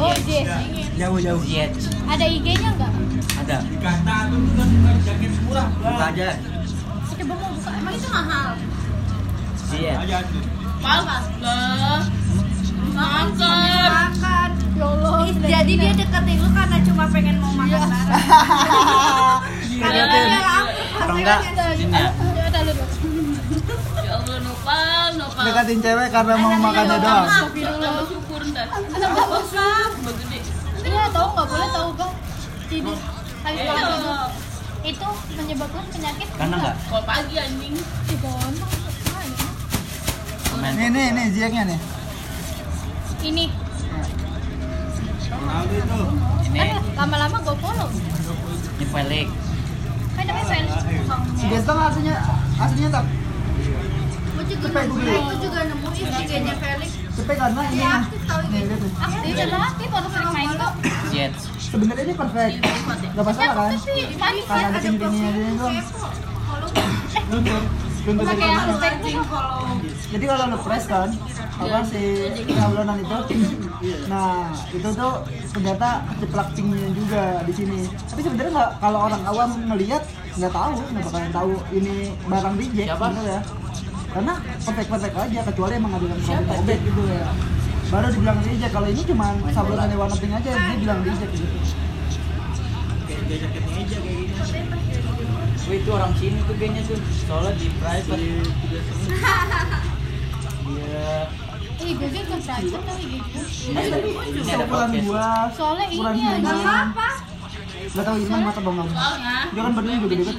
Oh, 0.00 0.16
Yes. 0.24 0.48
Jauh 0.96 1.18
jauh. 1.20 1.42
Ziyech. 1.44 1.72
Ada 2.08 2.24
IG-nya 2.24 2.70
enggak? 2.72 2.92
Ada. 3.44 3.56
Dikata 3.68 4.16
tuh 4.32 4.40
kan 4.56 4.68
jaket 5.04 5.32
murah. 5.44 5.68
Buka 5.84 6.04
aja. 6.16 6.28
Coba 7.12 7.34
mau 7.36 7.52
buka. 7.52 7.70
Emang 7.76 7.92
itu 7.92 8.08
mahal? 8.08 8.48
Ziyech. 9.68 9.96
Aja 10.00 10.16
tuh. 10.32 10.42
Mahal 10.80 11.00
lah. 11.04 12.00
Makan. 12.94 13.28
Makan. 13.34 14.50
Ya 14.74 14.86
Allah. 14.86 15.18
Ih, 15.26 15.34
Jadi 15.36 15.72
dia 15.76 15.92
deketin 15.92 16.36
lu 16.38 16.48
karena 16.50 16.76
cuma 16.82 17.04
pengen 17.10 17.36
mau 17.38 17.52
makan 17.52 17.80
bareng. 17.84 18.10
Karena 19.84 20.04
dia? 20.06 20.38
Atau 20.94 21.14
enggak? 21.14 21.40
Ya. 21.90 22.06
Allah, 24.14 24.36
nopal, 24.40 25.06
nopal. 25.18 25.42
Deketin 25.42 25.78
cewek 25.82 26.08
karena 26.08 26.34
mau 26.38 26.54
makannya 26.54 26.96
doang. 27.02 27.26
Syukur. 28.06 28.42
Iya, 30.84 31.04
tahu 31.10 31.28
nggak 31.32 31.46
boleh 31.48 31.68
tahu 31.70 31.90
bang. 31.96 32.12
Tidur. 32.70 32.96
Habis 33.42 33.60
Iya. 33.60 33.74
tidur. 33.74 34.16
Itu 34.84 35.08
menyebabkan 35.34 35.84
penyakit. 35.90 36.28
Karena 36.36 36.54
enggak? 36.60 36.74
Kalau 36.86 37.02
pagi 37.02 37.34
anjing. 37.34 37.74
Ini. 37.74 38.18
Komen. 40.54 40.72
Nih 40.78 40.88
nih 40.88 41.06
nih 41.12 41.26
Ziyechnya 41.34 41.62
nih. 41.66 41.78
Ini. 43.24 43.44
Ini 46.44 46.58
Eh, 46.60 46.70
lama-lama 46.94 47.36
gue 47.40 47.56
follow. 47.58 47.88
ini 48.74 48.84
Felix. 48.86 49.26
Kan 50.14 50.24
namanya 50.24 50.46
Felix. 50.46 50.72
Si 51.34 51.44
Gestong 51.48 51.78
aslinya 51.80 52.14
aslinya 52.54 52.90
tak 52.92 53.04
Gue 54.34 54.44
juga 54.46 54.68
nemu, 54.76 54.94
gue. 54.94 55.14
itu 55.14 55.34
juga 55.40 55.60
nemu 55.64 55.88
IG-nya 55.90 56.54
Felix. 56.54 56.90
cepet 57.14 57.36
karena 57.38 57.60
ini. 57.64 57.76
Iya, 57.76 57.90
aktif 57.96 58.20
tau 58.24 58.38
Nih 58.40 58.48
ini. 58.50 58.58
lihat 58.60 58.80
nih. 58.80 58.92
Aktif, 58.98 59.32
udah 59.40 59.62
aktif 59.64 59.88
baru 59.88 60.08
sering 60.10 60.32
main 60.32 60.50
kok. 60.52 60.72
Ziyech. 61.06 61.34
Sebenarnya 61.64 62.04
ini 62.04 62.14
perfect. 62.14 62.54
Gak 63.14 63.24
masalah 63.24 63.54
kan? 63.56 63.70
Karena 63.72 64.42
ya. 64.44 64.56
ada 64.60 64.68
Ada 64.68 64.78
tingginya 64.78 65.30
Kalau 68.04 68.20
pakai 68.20 68.48
tuh 68.68 68.76
Jadi 70.12 70.24
kalau 70.28 70.60
press 70.60 70.84
kan, 70.84 71.08
apa 71.56 71.80
sih 71.88 72.36
sablonan 72.52 73.00
itu? 73.00 73.18
Nah, 74.12 74.52
itu 74.68 74.88
tuh 74.92 75.14
ternyata 75.56 76.04
keciplak 76.12 76.48
pinknya 76.52 76.88
juga 76.92 77.40
di 77.48 77.52
sini. 77.56 77.80
Tapi 77.88 78.20
sebenarnya 78.20 78.52
nggak 78.52 78.70
kalau 78.84 78.98
orang 79.08 79.22
awam 79.24 79.50
ngelihat 79.72 80.04
nggak 80.36 80.52
tahu, 80.52 80.72
nggak 80.92 81.04
bakalan 81.08 81.32
tahu 81.32 81.52
ini 81.72 82.12
barang 82.28 82.54
reject 82.60 82.88
Siapa? 82.92 83.06
sebenarnya. 83.08 83.40
Karena 84.14 84.34
perfect-perfect 84.62 85.16
aja, 85.18 85.40
kecuali 85.48 85.72
emang 85.74 85.92
ada 85.96 86.06
yang 86.06 86.44
robek 86.44 86.78
gitu 86.84 87.02
ya. 87.08 87.26
Baru 87.88 88.06
dibilang 88.12 88.38
reject. 88.44 88.72
Kalau 88.76 88.88
ini 88.92 89.02
cuma 89.08 89.26
sablonannya 89.48 89.96
warna 89.96 90.16
pink 90.20 90.34
aja, 90.36 90.50
dia 90.52 90.76
bilang 90.76 91.00
reject 91.00 91.32
gitu. 91.32 91.56
Wih 95.64 95.80
itu 95.80 95.90
orang 95.90 96.12
sini 96.20 96.38
tuh 96.44 96.54
kayaknya 96.60 96.82
tuh 96.84 96.98
soalnya 97.24 97.52
di 97.56 97.68
private. 97.80 98.20
Iya. 100.64 101.12
Ih, 101.74 101.92
gue 101.98 102.08
ke 102.08 102.36
private 102.38 102.80
kali 102.80 103.04
gitu 103.10 103.38
Ini 103.68 103.76
ada 103.76 103.96
ini 104.00 104.40
ada 104.46 104.64
podcast. 104.64 105.04
gua, 105.04 105.28
Soalnya 105.52 105.86
ini 105.90 106.22
aja. 106.22 106.52
Iman. 106.54 106.86
Gak 107.84 108.04
tau 108.06 108.16
Iman 108.16 108.40
mata 108.40 108.60
bang 108.62 108.76
Soalnya 108.88 109.36
Dia 109.52 109.60
kan 109.60 109.72
badannya 109.76 109.98
juga 110.00 110.08
gede 110.08 110.24
kan? 110.24 110.36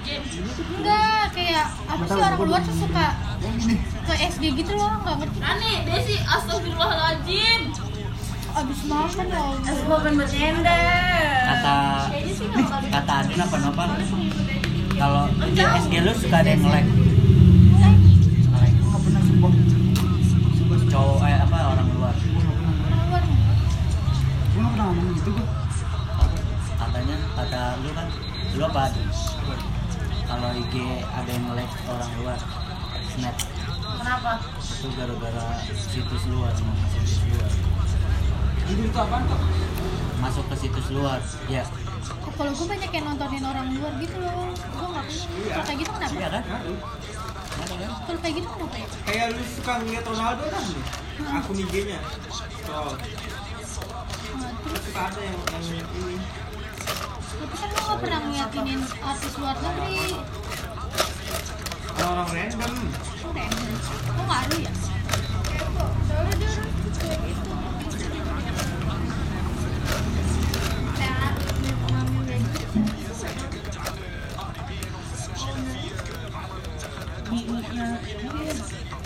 Enggak, 0.74 1.26
kayak 1.36 1.66
apa 1.86 2.04
sih 2.04 2.18
orang 2.18 2.40
luar 2.42 2.62
tuh 2.64 2.76
suka 2.80 3.06
gini. 3.38 3.76
ke 4.06 4.14
SD 4.26 4.44
gitu 4.58 4.72
loh, 4.74 4.92
nggak 5.06 5.16
ngerti 5.22 5.40
aneh 5.44 5.78
Desi 5.86 6.16
astagfirullahaladzim 6.26 7.62
Abis 8.56 8.80
makan 8.88 9.26
ya 9.28 9.42
Allah 9.68 9.98
bukan 10.00 10.14
bercanda 10.16 10.78
Kata 11.46 11.78
kata 12.90 13.12
Adin 13.22 13.38
apa? 13.44 13.56
Kalau 13.60 14.55
di 15.56 15.63
SG 15.63 15.94
lu 16.04 16.12
suka 16.20 16.44
ada 16.44 16.50
yang 16.52 16.62
nge-lag. 16.68 16.84
Nggak 18.84 19.02
pernah 19.08 19.22
sumpah. 19.24 19.54
Cowok 20.91 21.20
eh 21.24 21.38
apa 21.39 21.58
orang 21.72 21.88
luar. 21.96 22.15
Orang 22.15 23.04
luar 23.08 23.24
Gue 23.24 24.60
nggak 24.60 24.72
pernah 24.76 24.86
ngomong 24.91 25.08
gitu 25.15 25.30
gue. 25.32 25.48
Katanya 26.76 27.15
kata 27.39 27.62
lu 27.80 27.89
kan 27.96 28.08
lu 28.56 28.63
apa? 28.68 28.84
Kalau 30.26 30.50
IG 30.60 30.74
ada 31.08 31.30
yang 31.32 31.44
nge-lag 31.48 31.72
orang 31.88 32.12
luar. 32.20 32.39
Snap 33.15 33.36
kenapa 33.96 34.32
itu 34.62 34.88
gara-gara 34.94 35.48
situs 35.74 36.24
luar 36.30 36.54
situs 36.54 37.26
luar 37.26 37.52
Itu 38.70 38.82
itu 38.86 38.98
apaan 38.98 39.24
kok? 39.26 39.41
masuk 40.22 40.46
ke 40.52 40.56
situs 40.62 40.88
luar 40.94 41.18
ya 41.50 41.63
Oh, 41.65 41.85
Kalau 42.36 42.52
gue 42.52 42.68
banyak 42.68 42.91
yang 42.91 43.06
nontonin 43.06 43.44
orang 43.44 43.68
luar 43.72 43.94
gitu 43.98 44.18
loh 44.18 44.34
Gue 44.52 44.88
nggak 44.88 45.06
punya 45.06 45.48
Kalau 45.48 45.63
kayak 45.63 45.80
gitu 45.80 45.91
kenapa? 45.91 46.13
iya 46.13 46.28
kan 46.30 46.44
Kalau 48.06 48.20
kayak 48.20 48.36
gitu 48.36 48.48
kenapa 48.50 48.76
ya? 48.76 48.88
Kayak 49.04 49.26
lu 49.32 49.44
suka 49.48 49.72
ngeliat 49.80 50.06
Ronaldo 50.06 50.44
kan 50.46 50.63
nih? 50.63 50.84
Akun 51.32 51.58
IG-nya. 51.58 52.00
Oh, 52.68 52.91
Nah, 54.36 54.52
terus 54.60 54.82
suka 54.84 55.02
ada 55.02 55.22
yang 55.22 55.38
yang 55.48 55.63
ini. 55.63 56.18
tapi 57.36 57.52
kan 57.54 57.68
gue 57.68 57.82
nggak 57.82 58.00
pernah 58.00 58.20
ngeliatinin 58.22 58.80
artis 59.02 59.34
luar 59.36 59.56
negeri 59.56 60.00
Orang 61.96 62.30
random. 62.30 62.74
Oh 63.24 63.32
random 63.32 63.76
Oh 64.12 64.26
ngaruh 64.26 64.60
ya? 64.60 64.72
Soalnya 66.06 66.34
dia 66.36 66.52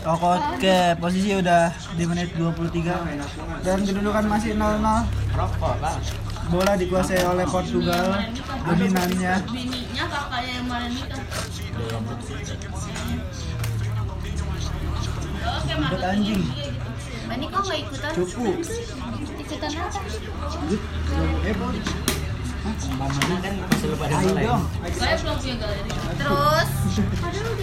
Oke, 0.10 0.98
posisi 0.98 1.38
udah 1.38 1.69
di 1.93 2.02
menit 2.10 2.34
23 2.34 3.62
dan 3.62 3.78
kedudukan 3.86 4.26
masih 4.26 4.58
0-0. 4.58 5.06
rokok 5.38 5.76
lah 5.78 5.93
Bola 6.50 6.74
dikuasai 6.74 7.22
oleh 7.30 7.45
Portugal, 7.45 8.17
dominannya. 8.65 9.45
Buat 15.78 16.04
anjing, 16.10 16.41
Bani 17.30 17.45
kok 17.45 17.62
nggak 17.69 17.80
ikutan 17.86 18.12
cupu. 18.17 18.50
ikutan 19.45 19.69
apa? 19.78 20.00
Eh, 21.45 21.54
terus 26.17 26.69
aduh 27.24 27.54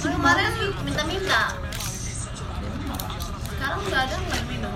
kemarin 0.00 0.52
minta-minta 0.84 1.42
sekarang 3.80 3.88
nggak 3.88 4.02
ada 4.04 4.16
nggak 4.20 4.42
minum. 4.44 4.72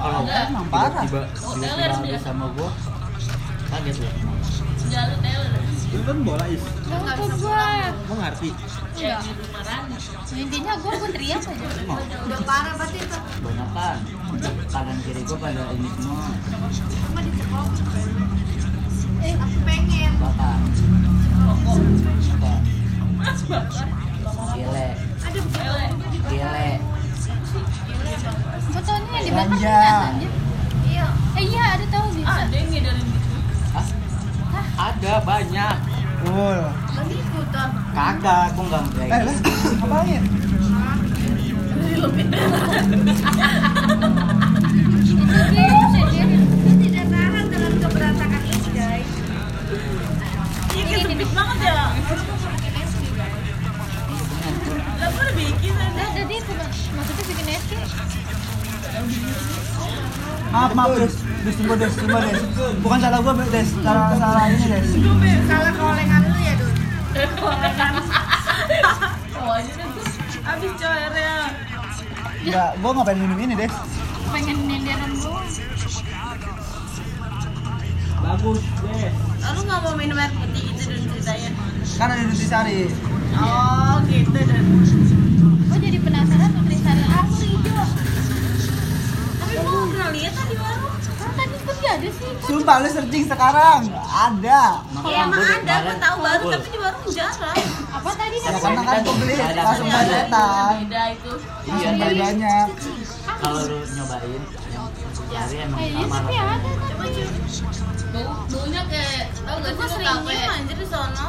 Kalau 0.00 0.20
Enggak. 0.24 0.46
Parah. 0.70 1.02
tiba 1.04 1.20
Oh, 1.42 1.54
tiba 1.58 2.18
sama 2.22 2.46
gua 2.54 2.70
kaget 3.70 3.96
lu 4.02 4.08
jalur 4.90 5.18
Taylor 5.22 5.46
Lu 5.90 6.02
kan 6.06 6.18
bola 6.22 6.46
is. 6.46 6.62
Gak 6.86 7.18
ke 7.18 7.34
gue 7.34 8.14
ngerti? 8.14 8.50
ya 8.94 9.18
di 9.18 9.34
Intinya 10.38 10.78
gue 10.78 10.92
gue 11.02 11.10
teriak 11.14 11.42
aja. 11.42 11.66
Udah 12.26 12.40
parah 12.46 12.74
pasti 12.78 12.98
itu. 13.02 13.18
Banyak 13.42 13.68
kan 13.74 13.98
kanan 14.70 14.96
kiri 15.02 15.22
gua 15.26 15.38
pada 15.42 15.62
ini 15.74 15.90
semua. 15.98 16.30
Eh, 19.20 19.34
aku 19.34 19.58
pengen. 19.66 20.12
Bakar 20.22 20.58
bakar 23.50 23.86
gile. 24.54 24.88
Gile 25.30 25.84
gue 25.90 26.38
ini 26.38 26.79
dibakar 29.20 29.46
Ganja. 29.50 29.76
minyak 29.76 30.08
anjir 30.08 30.30
iya. 30.84 31.06
Eh 31.36 31.44
iya 31.46 31.64
ada 31.74 31.84
tahu 31.88 32.06
bisa 32.12 32.32
ada 32.40 32.54
yang 32.54 32.68
ngedarin 32.68 33.06
gitu 33.06 33.32
Hah? 34.50 34.66
ada 34.90 35.12
banyak. 35.22 35.76
Cool. 36.20 36.60
Bani 36.90 37.14
ikutan. 37.16 37.68
Kagak 37.90 38.44
gua 38.52 38.64
nggak 38.66 38.82
Eh, 39.00 39.08
lah, 39.08 39.36
gitu 39.40 39.72
ngapain? 39.80 40.22
Guys 48.70 49.08
iya 50.70 50.84
kan 50.86 51.50
ya. 51.60 51.84
Nah, 55.90 56.08
jadi 56.14 56.36
maksudnya 56.94 57.24
bikin 57.26 57.46
SK 57.60 57.72
Maaf, 60.50 60.74
maaf, 60.74 60.90
Des. 60.98 61.14
Des, 61.46 61.54
tunggu, 61.56 61.74
Des, 61.78 61.94
tunggu, 61.94 62.18
Des. 62.18 62.42
Bukan 62.82 62.98
salah 62.98 63.18
gua, 63.22 63.32
Des. 63.38 63.68
Salah, 63.80 64.18
salah 64.18 64.44
ini, 64.50 64.66
Des. 64.66 64.88
salah 65.46 65.72
kolengan 65.72 66.22
lu 66.26 66.38
ya 66.42 66.54
Dun 67.10 67.30
kolengan 67.38 67.94
oh 69.40 69.50
aja 69.50 69.72
deh 69.72 69.88
abis 70.40 70.72
coernya 70.78 71.32
Enggak, 72.40 72.70
gua 72.78 72.90
ngapain 72.94 73.18
minum 73.18 73.38
ini, 73.38 73.54
Des. 73.54 73.74
pengen 74.30 74.58
nenderan 74.66 75.10
doang 75.18 75.46
Bagus, 78.20 78.60
deh. 78.84 79.10
lalu 79.40 79.60
nggak 79.64 79.80
mau 79.80 79.94
minum 79.96 80.18
air 80.18 80.30
putih 80.34 80.62
gitu 80.70 80.82
Dun 80.86 81.02
ceritanya 81.14 81.50
Kan 81.98 82.08
ada 82.10 82.22
Nutrisari. 82.22 82.90
oh 83.34 83.94
gitu 84.06 84.38
Dun 84.38 85.09
pernah 90.10 90.18
lihat 90.18 90.34
tadi 90.34 90.54
warung 90.56 90.94
kan 90.98 91.30
tadi 91.38 91.54
tuh 91.60 91.74
dia 91.78 91.90
ada 91.92 92.08
sih 92.10 92.30
Sumpah, 92.40 92.76
lu 92.76 92.88
searching 92.90 93.24
sekarang. 93.24 93.80
Ada. 94.02 94.62
ya 95.06 95.18
emang 95.22 95.38
ada 95.38 95.74
gue 95.80 95.96
tahu 95.96 96.16
baru 96.18 96.44
tapi 96.50 96.66
di 96.66 96.78
warung 96.78 97.06
jarang 97.08 97.58
apa 97.90 98.10
tadi 98.12 98.36
Ya, 98.36 98.48
namanya? 98.48 98.60
karena 98.60 98.82
kan 98.82 98.98
gua 99.00 99.14
beli 99.14 99.34
langsung 99.36 99.88
bajetan. 99.88 100.72
beda 100.80 101.02
itu 101.10 101.32
iya 101.70 101.90
tadi 101.94 102.16
banyak. 102.16 102.66
kalau 103.38 103.60
lu 103.62 103.78
nyobain 103.86 104.42
iya 105.30 105.40
sama 105.46 105.76
tapi 106.10 106.34
ada 106.34 106.56
coba 106.58 107.04
bau 108.10 108.32
baunya 108.50 108.82
kayak 108.84 109.22
tau 109.38 109.56
gak 109.56 109.72
sih 109.72 109.86
sering 109.88 110.18
nyium 110.20 110.50
anjir 110.50 110.76
di 110.76 110.86
sono 110.88 111.28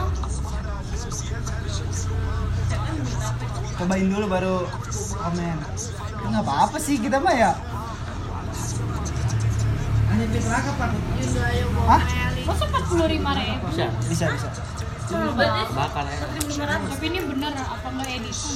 Cobain 3.73 4.05
dulu 4.05 4.25
baru 4.27 4.55
komen. 5.15 5.57
Enggak 6.21 6.43
apa-apa 6.45 6.77
sih 6.77 7.01
kita 7.01 7.17
mah 7.17 7.33
ya. 7.33 7.51
Apa? 10.21 10.85
Yunda 11.17 11.41
ayo 11.49 11.65
Hah? 11.89 12.01
Masa 12.45 12.63
empat 12.69 12.83
puluh 12.85 13.07
lima 13.09 13.31
ribu 13.33 13.65
bisa 13.73 13.89
Bisa, 14.05 14.25
bisa. 14.29 14.49
bakar 15.73 16.05
ya 16.07 16.23
tapi 16.87 17.05
ini 17.11 17.19
bener 17.25 17.51
apa 17.51 17.87
nggak 17.89 18.09
editan 18.15 18.55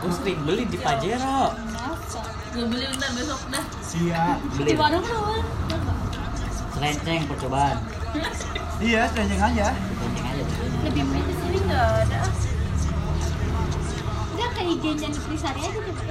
gua 0.00 0.10
sering 0.14 0.38
beli 0.46 0.64
di 0.70 0.78
Pajero 0.78 1.50
gue 2.50 2.64
beli 2.66 2.84
bentar 2.88 3.10
besok 3.10 3.40
dah 3.50 3.64
Iya. 3.96 4.24
beli 4.54 4.70
di 4.70 4.78
warung 4.78 5.02
lu 5.02 5.22
selenceng 6.72 7.22
percobaan 7.26 7.76
Iya, 8.80 9.02
selenjeng 9.10 9.42
aja. 9.42 9.66
selenceng 9.74 10.26
aja 10.26 10.42
lebih 10.84 11.02
murah 11.04 11.24
di 11.26 11.34
sini 11.36 11.58
nggak 11.66 11.86
ada 12.06 12.20
IG-nya 14.70 15.08
Nutrisari 15.10 15.60
aja 15.60 15.80
coba 15.82 16.09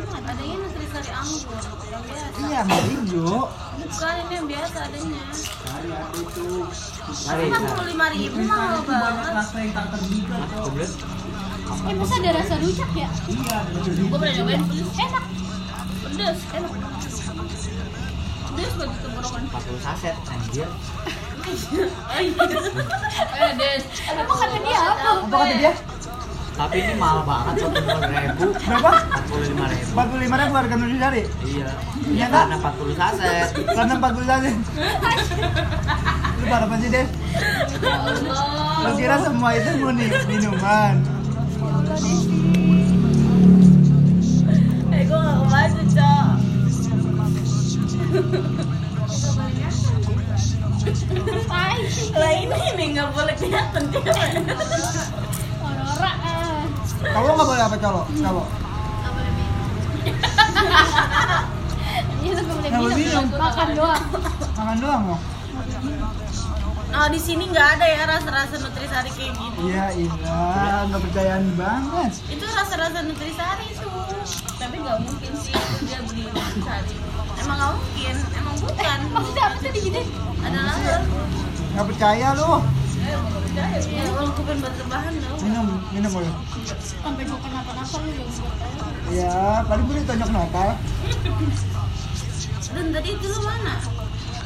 nutrisari 1.00 1.16
anggur 1.16 1.88
yang 1.88 2.04
biasa 2.04 2.38
iya 2.44 2.60
nggak 2.68 2.82
hijau 2.92 3.48
bukan 3.80 4.14
ini 4.20 4.34
yang 4.36 4.48
biasa 4.48 4.78
adanya. 4.86 5.24
Mari. 7.26 7.44
emang 7.48 7.64
puluh 7.64 7.86
lima 7.88 8.06
ribu 8.12 8.40
mahal 8.44 8.84
banget. 8.84 9.34
Eh 11.88 11.96
masa 11.96 12.14
ada 12.20 12.32
rasa 12.36 12.54
rujak 12.60 12.92
ya? 12.92 13.10
Gue 13.88 14.18
pernah 14.20 14.36
pedes 14.36 14.92
enak. 15.00 15.24
Pedes 16.04 16.40
enak. 16.54 16.72
Pedes 18.50 18.74
bagi 18.76 18.98
tenggorokan 19.00 19.44
40 19.48 19.86
saset 19.86 20.16
anjir. 20.28 20.68
eh 22.20 22.28
des 23.64 23.84
emang 24.12 24.38
kata 24.38 24.58
dia 24.60 24.80
apa? 24.86 25.10
Apa 25.24 25.36
kata 25.40 25.56
dia 25.56 25.74
Tapi 26.60 26.76
ini 26.76 26.94
mahal 27.00 27.24
banget 27.24 27.64
satu 27.64 27.80
ribu. 27.80 28.46
berapa 28.68 28.92
45 29.32 29.72
ribu. 29.72 29.90
45 29.96 30.40
ribu 30.44 30.54
harga 30.54 30.76
Nutrisari 30.76 31.24
Iya. 31.24 31.30
Iya, 31.48 31.70
Iya 32.12 32.26
Kak. 32.28 32.36
karena 32.44 32.56
40 32.60 32.94
saset. 32.94 33.48
karena 33.70 33.94
40 33.96 34.28
saja 34.28 34.50
lu 36.40 36.46
pada 36.48 36.66
apa 36.66 36.76
sih 36.80 36.90
deh 36.90 37.06
Allah 37.84 38.80
lu 38.80 38.92
kira 38.96 39.16
semua 39.20 39.50
itu 39.52 39.70
murni 39.76 40.08
minuman 40.24 40.96
eh 44.90 45.04
gue 45.04 45.20
gak 45.20 45.36
kebaca 45.38 45.84
cok 45.92 46.28
lah 52.16 52.32
ini 52.34 52.86
nggak 52.96 53.10
boleh 53.12 53.36
kelihatan 53.36 53.84
kalau 57.02 57.32
nggak 57.32 57.48
boleh 57.48 57.64
apa 57.64 57.78
colo 57.78 58.02
colo 58.10 58.44
nggak 58.46 59.14
boleh 59.14 59.32
minum 59.32 59.68
Iya 62.20 62.36
Nggak 62.36 62.78
boleh 62.78 62.98
minum, 62.98 63.24
minum. 63.26 63.26
makan 63.34 63.68
doang. 63.74 64.04
makan 64.54 64.78
doang 64.78 65.02
mau 65.06 65.20
Nah 66.90 67.06
di 67.06 67.18
sini 67.18 67.46
nggak 67.46 67.68
ada 67.78 67.86
ya 67.88 68.04
rasa-rasa 68.04 68.56
nutrisari 68.58 69.10
kayak 69.12 69.32
gini. 69.32 69.58
iya 69.64 69.86
iya 69.94 70.10
nggak 70.84 71.02
percayaan 71.02 71.46
banget 71.54 72.12
Itu 72.28 72.46
rasa-rasa 72.50 73.00
nutrisari 73.02 73.66
itu. 73.70 73.88
Tapi 74.58 74.76
nggak 74.76 74.98
mungkin 75.00 75.32
sih 75.36 75.54
dia 75.86 76.02
beli 76.02 76.26
nutrisari. 76.28 76.94
Emang 77.40 77.56
nggak 77.56 77.74
mungkin, 77.74 78.16
emang 78.34 78.56
bukan. 78.58 78.98
Maksudnya 79.08 79.44
apa 79.46 79.58
tadi 79.62 79.80
gini? 79.80 80.02
Ada 80.40 80.60
lalat. 80.60 81.02
nggak 81.70 81.86
percaya 81.88 82.28
lu 82.34 82.52
Ya 83.10 84.06
buat 84.14 84.32
minum 85.42 85.66
minum 85.90 86.12
boleh 86.14 86.32
Sampai 86.78 87.24
gue 87.26 87.40
kenapa-napa 87.42 87.96
lu 88.06 88.10
yang 88.14 88.30
buat 88.30 88.56
tahu. 88.62 89.16
ya 89.16 89.66
paling 89.66 89.86
boleh 89.90 90.02
tonjok 90.06 90.30
notal 90.30 90.70
Dan 92.70 92.86
tadi 92.94 93.10
itu 93.18 93.26
lu 93.26 93.40
mana? 93.42 93.76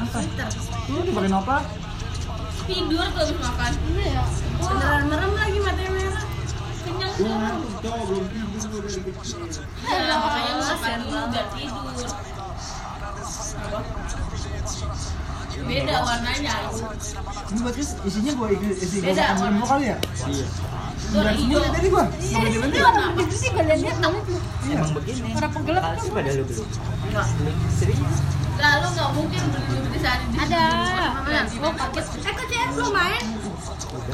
Twitter. 0.04 0.50
lu 0.90 1.00
di 1.04 1.12
pakai 1.12 1.32
notal 1.32 1.62
Tidur 2.64 3.04
tuh 3.12 3.20
habis 3.28 3.36
makan. 3.44 3.72
Iya 3.92 4.08
ya. 4.08 4.24
Beneran 4.64 5.04
merem 5.12 5.32
lagi 5.36 5.60
matanya 5.60 5.92
merah. 5.92 6.26
Kenyang 6.88 7.12
tuh. 7.12 7.28
Ya, 9.84 10.16
makanya 10.16 10.52
lu 10.56 10.64
kasihan 10.64 11.02
banget 11.12 11.46
tidur. 11.60 12.08
Beda 15.64 15.96
warnanya. 16.02 16.54
ini 17.50 17.60
berarti 17.62 17.82
isinya 18.04 18.32
gua 18.34 18.48
isi 18.52 18.98
gua 19.00 19.08
Beda, 19.10 19.26
semua 19.34 19.66
kali 19.66 19.86
ya 19.88 19.98
Iya. 20.26 20.46
Ya 21.14 21.70
tadi 21.70 21.88
gua 21.90 22.04
Iya, 22.16 22.40
itu 23.20 23.36
sih 23.36 23.50
lihat 23.76 23.98
lu. 24.00 24.20
iya 24.64 24.76
Emang 24.76 24.92
begini. 24.94 25.30
Orang 25.34 25.52
penggelap 25.52 25.84
tuh. 25.96 26.10
pada 26.10 26.32
lu 26.34 26.44
beli. 26.44 26.64
Enggak. 27.06 27.28
Serius. 27.72 28.18
Lalu 28.54 28.88
nggak 28.94 29.10
mungkin 29.14 29.42
beli 29.50 29.76
nutrisari 29.78 30.26
di 30.30 30.38
Ada. 30.40 30.64
Oh, 31.60 31.74
paket. 31.74 32.06
Eh 32.22 32.32
kok 32.32 32.46
CS 32.48 32.70
belum 32.74 32.92
main? 32.92 33.24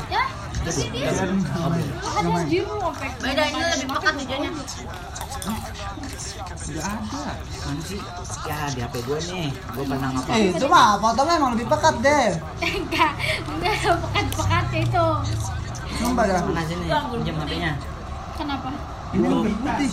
Ya, 0.10 0.24
tapi 0.60 0.84
dia 0.92 1.08
ada 1.08 2.30
anjir 2.30 2.64
lu 2.64 2.78
sampai. 2.84 3.10
Beda 3.22 3.44
ini 3.48 3.60
lebih 3.64 3.88
pekat 3.90 4.14
hijaunya. 4.20 4.52
Nggak 6.70 6.86
ada 6.86 7.24
Mana 7.60 7.82
sih? 7.82 8.00
Ya 8.44 8.58
di 8.70 8.80
HP 8.80 8.96
gue 9.04 9.20
nih. 9.28 9.48
Gue 9.52 9.84
pernah 9.84 10.10
ngapa? 10.10 10.32
eh 10.32 10.44
itu 10.50 10.66
mah 10.66 10.98
fotonya 10.98 11.34
emang 11.36 11.52
lebih 11.54 11.68
pekat 11.68 11.96
deh 12.00 12.28
Enggak, 12.60 13.12
enggak 13.46 13.76
pekat-pekatnya 13.84 14.80
itu. 14.82 15.06
emang 16.00 16.14
pada 16.16 16.34
Mana 16.42 16.62
sini? 16.64 16.86
Pinjam 16.88 17.36
HP-nya. 17.38 17.72
Kenapa? 18.36 18.70
ini 19.10 19.26
anggur 19.26 19.50
putih 19.52 19.90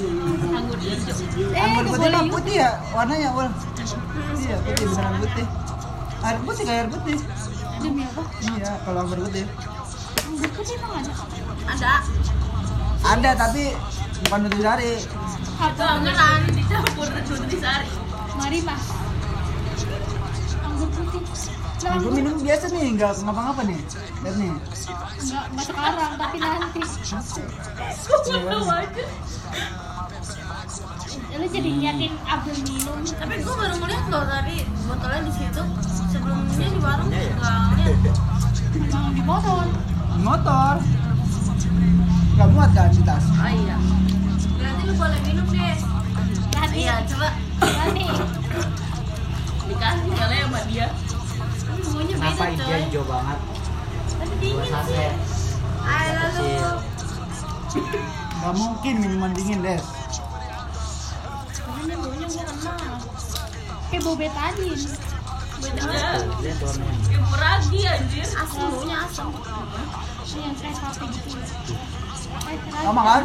Anggur 0.52 0.76
hijau. 0.76 1.16
Eh, 1.48 1.56
anggur 1.58 1.84
putih 1.86 1.96
boleh 1.96 2.10
mah 2.12 2.26
putih 2.30 2.54
ya 2.54 2.70
warnanya 2.90 3.28
wal 3.32 3.48
iya 4.36 4.56
putih 4.60 4.84
beneran 4.86 5.14
putih 5.16 5.46
air 6.20 6.38
putih 6.44 6.62
kayak 6.62 6.78
air 6.78 6.88
putih 6.92 7.16
Demi 7.76 8.02
apa? 8.04 8.22
iya 8.44 8.70
kalau 8.84 8.98
anggur 9.02 9.18
putih 9.24 9.44
Anggur 10.22 10.50
putih 10.52 10.74
emang 10.76 10.92
ada. 11.00 11.12
Ada. 11.66 11.92
Ada 13.06 13.30
tapi 13.38 13.72
bukan 14.26 14.38
nutrisari 14.50 14.92
anggeran 15.56 16.40
dicampur 16.52 17.08
nutrisari. 17.08 17.88
Mari 18.36 18.58
mas. 18.60 18.84
Anggur 20.60 20.88
putih. 20.92 21.22
Lah, 21.84 21.92
Nah, 21.92 22.00
gue 22.00 22.08
minum 22.08 22.40
biasa 22.40 22.72
nih, 22.72 22.96
nggak 22.96 23.20
ngapa-ngapa 23.20 23.62
nih. 23.68 23.80
Lihat 24.24 24.36
nih. 24.40 24.48
Enggak, 24.48 25.44
enggak 25.52 25.66
sekarang, 25.68 26.12
tapi 26.16 26.36
nanti. 26.40 26.80
Lu 31.36 31.46
jadi 31.52 31.70
nyatin 31.76 32.12
Abdul 32.24 32.58
minum. 32.64 32.98
Tapi 33.04 33.34
gue 33.44 33.54
baru 33.54 33.76
ngeliat 33.76 34.04
loh 34.08 34.24
tadi 34.24 34.56
botolnya 34.88 35.20
di 35.20 35.32
situ. 35.36 35.62
Sebelumnya 36.10 36.68
di 36.72 36.80
warung 36.80 37.08
nggak 37.12 37.54
ngeliat. 37.70 37.96
Emang 38.76 39.12
di 39.12 39.22
motor. 39.22 39.64
Di 40.16 40.20
motor. 40.24 40.74
Gak 42.36 42.48
muat 42.52 42.70
kan 42.76 42.92
di 42.92 43.00
tas. 43.00 43.24
Oh 43.32 43.48
iya. 43.48 43.76
Berarti 44.60 44.82
lu 44.84 44.92
boleh 44.92 45.20
minum 45.24 45.46
deh. 45.48 45.76
Nanti. 46.52 46.76
Iya, 46.84 46.94
coba 47.08 47.28
Nanti. 47.64 48.04
dikasih 49.66 50.12
kali 50.14 50.36
sama 50.44 50.60
dia. 50.68 50.86
Semuanya 51.80 52.14
Kenapa 52.20 52.44
beda 52.44 52.52
hijau 52.52 52.68
coy. 52.68 52.80
hijau 52.86 53.04
banget? 53.08 53.38
Tapi 54.16 54.34
dingin 54.40 54.72
sih. 54.84 55.10
Ayo 55.86 56.10
lalu. 56.12 56.48
Gak 58.36 58.54
mungkin 58.54 58.94
minuman 59.00 59.32
dingin, 59.32 59.58
Des. 59.64 59.84
Ini 61.86 61.94
baunya 61.96 62.26
gue 62.28 62.44
kenal. 62.44 62.80
Kayak 63.88 64.02
bau 64.04 64.16
betadin. 64.18 64.80
Beda. 65.56 65.82
Kayak 66.36 67.24
meragi 67.32 67.80
anjir. 67.88 68.28
Asam 68.28 68.68
baunya 68.68 68.96
asam. 69.08 69.28
Ini 70.26 70.40
yang 70.42 70.54
kayak 70.60 70.76
sapi 70.84 71.06
gitu. 71.16 71.32
Sama 72.84 73.00
kan? 73.02 73.22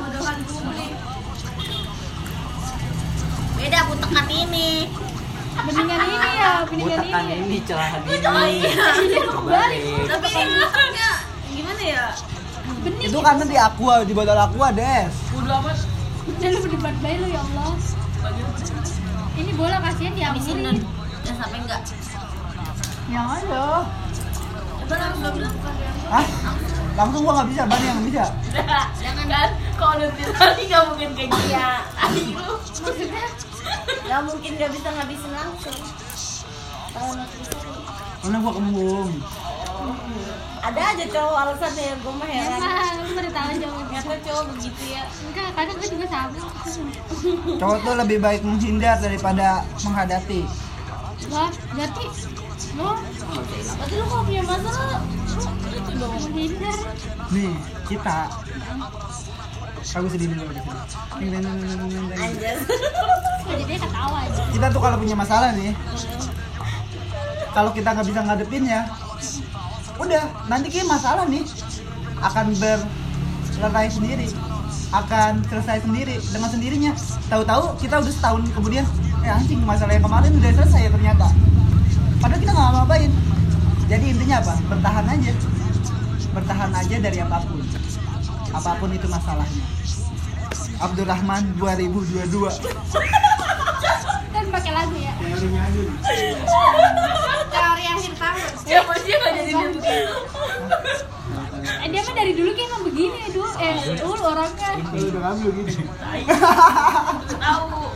Beda 3.58 3.78
aku 3.86 3.93
tekan 4.02 4.28
ini. 4.28 4.89
Mendingan 5.52 6.00
ini 6.02 6.28
ya, 6.39 6.52
tekan 6.65 7.24
ini. 7.28 7.43
ini 7.45 7.58
celah 7.67 7.89
Oh 7.91 8.45
ini. 8.47 8.65
iya. 8.65 8.88
Iya, 8.97 9.21
kebalik. 9.30 9.82
Tapi 10.10 10.28
ini 10.32 10.54
bentuknya 10.58 11.10
gimana 11.52 11.82
ya? 11.84 12.06
Bening. 12.82 13.06
Itu 13.12 13.17
karena 13.21 13.43
di 13.45 13.58
aqua, 13.60 13.95
di 14.02 14.13
botol 14.15 14.39
aqua, 14.39 14.67
Des. 14.74 15.13
Udah 15.38 15.62
amat. 15.62 15.78
Udah 16.26 16.50
lu 16.50 16.60
berdebat 16.65 16.95
baik 17.04 17.17
lu 17.21 17.28
ya 17.30 17.41
Allah. 17.45 17.71
Ini 19.38 19.52
bola 19.54 19.78
kasihan 19.86 20.13
diambilin. 20.17 20.78
jangan 21.21 21.38
sampai 21.45 21.60
enggak. 21.62 21.82
Yang 23.12 23.28
ada. 23.43 23.65
Langsung 24.91 25.36
Hah? 26.12 26.25
Langsung 26.91 27.23
gua 27.23 27.34
nggak 27.39 27.49
bisa, 27.56 27.62
Bani 27.63 27.86
yang 27.88 28.04
bisa. 28.04 28.23
Jangan 28.99 29.25
kan 29.32 29.49
kalau 29.80 29.93
nutrisari 30.04 30.63
nggak 30.67 30.84
mungkin 30.91 31.10
kayak 31.15 31.32
dia. 31.47 31.67
Tadi 31.95 32.21
lu 32.36 32.51
Maksudnya 32.60 33.25
nggak 34.06 34.21
mungkin 34.27 34.51
nggak 34.60 34.71
bisa 34.75 34.88
ngabisin 34.91 35.32
langsung. 35.32 35.77
Kalau 36.91 37.13
Karena 38.21 38.38
gua 38.43 38.54
kembung. 38.54 39.12
ada 40.62 40.93
aja 40.93 41.06
cowok 41.10 41.38
alasannya 41.41 41.84
ya 41.89 41.95
gue 41.97 42.13
mah 42.13 42.27
heran. 42.30 42.62
emang 42.62 43.01
lu 43.01 43.12
pada 43.17 43.30
tahu 43.34 43.49
jawab 43.58 43.82
Ternyata 43.82 44.15
cowok 44.30 44.43
begitu 44.54 44.84
ya. 44.93 45.04
Enggak, 45.10 45.49
kadang 45.58 45.75
gue 45.82 45.89
juga 45.89 46.06
sama. 46.06 46.41
Cowok 47.58 47.77
tuh 47.82 47.95
lebih 47.97 48.17
baik 48.21 48.41
menghindar 48.45 48.97
daripada 49.01 49.65
menghadapi. 49.82 50.45
Wah, 51.34 51.49
berarti 51.73 52.06
Berarti 52.71 53.93
lu 53.97 54.06
kalau 54.06 54.24
punya 54.26 54.43
masalah. 54.45 55.02
Nih, 57.32 57.54
kita. 57.89 58.17
Aku 59.91 60.08
sedih 60.08 60.28
dulu 60.32 60.45
di 60.47 60.62
sini. 60.62 60.71
Anjir. 62.15 62.58
Jadi 63.52 63.76
ketawa 63.76 64.17
aja. 64.24 64.41
Kita 64.54 64.65
tuh 64.71 64.82
kalau 64.82 64.97
punya 65.02 65.15
masalah 65.17 65.50
nih, 65.58 65.74
kalau 67.52 67.71
kita 67.76 67.89
nggak 67.91 68.08
bisa 68.08 68.21
ngadepinnya, 68.24 68.80
udah 70.00 70.24
nanti 70.47 70.67
kayak 70.71 70.88
masalah 70.88 71.26
nih 71.28 71.43
akan 72.21 72.45
berlerai 72.58 73.89
sendiri. 73.91 74.30
akan 74.91 75.39
selesai 75.47 75.88
sendiri 75.88 76.19
dengan 76.36 76.52
sendirinya 76.52 76.91
tahu-tahu 77.32 77.80
kita 77.80 78.04
udah 78.04 78.12
setahun 78.12 78.43
kemudian 78.52 78.84
eh 79.24 79.32
anjing 79.32 79.63
masalah 79.63 79.95
yang 79.95 80.04
kemarin 80.04 80.36
udah 80.36 80.52
selesai 80.52 80.82
ya 80.84 80.91
ternyata 80.91 81.32
padahal 82.21 82.39
kita 82.39 82.51
nggak 82.53 82.71
ngapain 82.77 83.12
jadi 83.91 84.05
intinya 84.07 84.39
apa? 84.39 84.55
Bertahan 84.71 85.03
aja. 85.03 85.34
Bertahan 86.31 86.71
aja 86.71 86.95
dari 86.95 87.19
apa 87.19 87.43
pun. 87.43 87.60
Apa 88.55 88.71
pun 88.79 88.89
itu 88.95 89.03
masalahnya. 89.12 89.63
Abdurrahman 90.79 91.43
2022 91.60 92.31
kan 94.31 94.45
pakai 94.47 94.71
lagu 94.71 94.95
ya. 94.95 95.12
Teori 97.51 97.84
akhir 97.84 98.13
tahun. 98.15 98.49
Ya 98.63 98.79
pasti 98.88 99.12
nggak 99.12 99.34
jadi 99.36 99.51
eh, 101.62 101.89
dia 101.91 102.01
mah 102.01 102.15
dari 102.15 102.34
dulu 102.34 102.49
kayak 102.57 102.69
emang 102.71 102.84
begini 102.88 103.19
dulu 103.36 103.51
eh 103.60 103.75
dulu 103.99 104.23
orangnya. 104.23 104.71
Lu 104.95 105.03
udah 105.12 105.21
ngambil 105.21 105.49
gini 105.51 105.73
tahu 107.38 107.91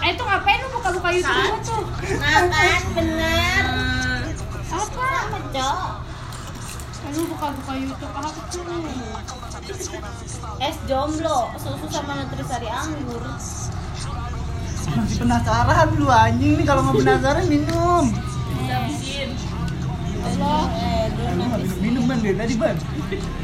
eh 0.00 0.08
itu 0.16 0.22
ngapain 0.24 0.58
lu 0.64 0.68
buka-buka 0.80 1.08
YouTube 1.12 1.44
gua 1.44 1.58
tuh? 1.60 1.84
nah 2.20 2.40
kan 2.48 2.82
bener 2.96 3.62
apa? 4.70 5.08
Cok 5.50 5.88
Eh, 7.00 7.10
lu 7.16 7.22
buka-buka 7.32 7.72
YouTube 7.80 8.12
apa 8.12 8.28
tuh 8.52 8.62
es 10.60 10.76
jomblo 10.84 11.48
susu 11.56 11.86
sama 11.88 12.12
nutrisari 12.20 12.68
anggur. 12.68 13.24
Masih 14.90 15.16
penasaran 15.22 15.88
lu 15.96 16.06
anjing. 16.12 16.60
Nih 16.60 16.66
kalau 16.68 16.84
nggak 16.84 17.00
penasaran 17.00 17.44
minum. 17.48 18.04
Allah. 20.20 20.62
Eh 20.76 21.08
Eh, 21.10 21.34
lu 21.36 21.42
nggak 21.48 21.60
minum 21.80 21.80
minum 21.80 22.02
ban 22.04 22.18
dari 22.20 22.36
tadi 22.36 22.54
ban 22.60 22.76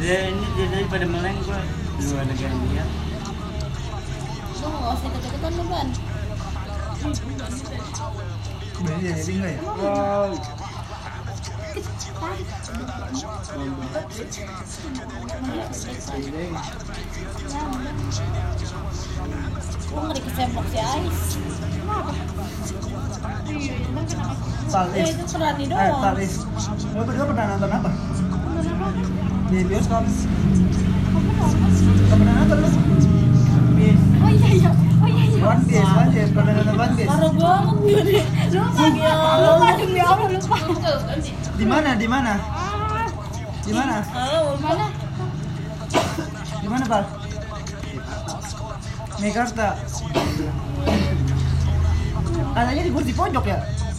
Ya, 0.04 0.28
ini 0.28 0.46
dia 0.54 0.66
daripada 0.76 1.04
meleng 1.08 1.38
gua 1.48 1.60
dua 1.96 2.22
negara. 2.28 2.54
Dia 2.70 2.84
lu 4.60 4.66
nggak 4.68 4.92
usah 4.94 5.06
ikut-ikutan 5.08 5.52
lu 5.56 5.64
ban 5.72 5.88
Ya, 7.06 7.14
ya? 8.98 9.16
Lu 19.86 20.00
ngeri 20.02 20.20
kesempok 20.26 20.64
si 20.66 20.78
Ais 20.82 21.20
iya 23.46 23.62
iya 23.62 25.14
kenapa 25.30 26.18
eh 26.18 26.30
Eh, 26.96 27.04
berdua 27.06 27.24
pernah 27.30 27.44
nonton 27.54 27.70
apa? 27.70 27.90
Di 29.46 29.58
bioskop. 29.62 30.04
Nggak 32.06 32.18
pernah 32.18 32.34
nonton. 32.42 33.25
Di 41.56 41.64
mana? 41.64 41.90
Di 41.94 42.06
mana? 42.06 42.34
Di 43.66 43.72
mana? 43.72 43.96
Di 46.62 46.68
mana, 46.68 46.84
Pak? 46.84 47.04
Mekarta. 49.22 49.68
Katanya 52.56 52.82
di 52.82 52.92
kursi 52.92 53.12
pojok 53.12 53.44
ya? 53.46 53.58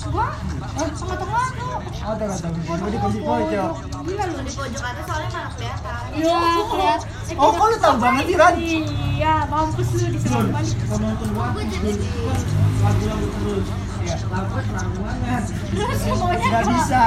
Gua 0.10 0.28
tengah-tengah 0.70 1.48
tuh 1.54 1.76
Oh, 2.00 2.16
tengah 2.16 2.38
tengah. 2.38 2.62
Gua 2.70 2.88
di 2.88 2.98
kursi 2.98 3.20
pojok. 3.20 3.72
gila 4.00 4.24
lu 4.26 4.40
di 4.40 4.54
pojok 4.54 4.82
atas 4.82 5.04
soalnya 5.04 5.30
malah 5.30 5.52
kelihatan 5.52 6.02
iya 6.14 6.40
Oh, 7.36 7.52
kok 7.52 7.66
lu 7.66 7.78
tahu 7.78 7.96
banget 7.98 8.24
sih, 8.26 8.36
Ran? 8.36 8.54
iya 8.56 9.36
mampus 9.46 9.88
lu 9.94 10.08
di 10.08 10.20
sana 10.20 10.48
balik 10.50 10.76
Lagu-lagu 12.78 13.28
terus. 13.28 13.68
Ya, 14.00 14.16
lagu 14.26 14.56
terang 14.58 14.92
banget. 14.96 15.44
terus 15.68 16.00
semuanya 16.00 16.48
Nggak 16.48 16.64
bisa. 16.70 17.06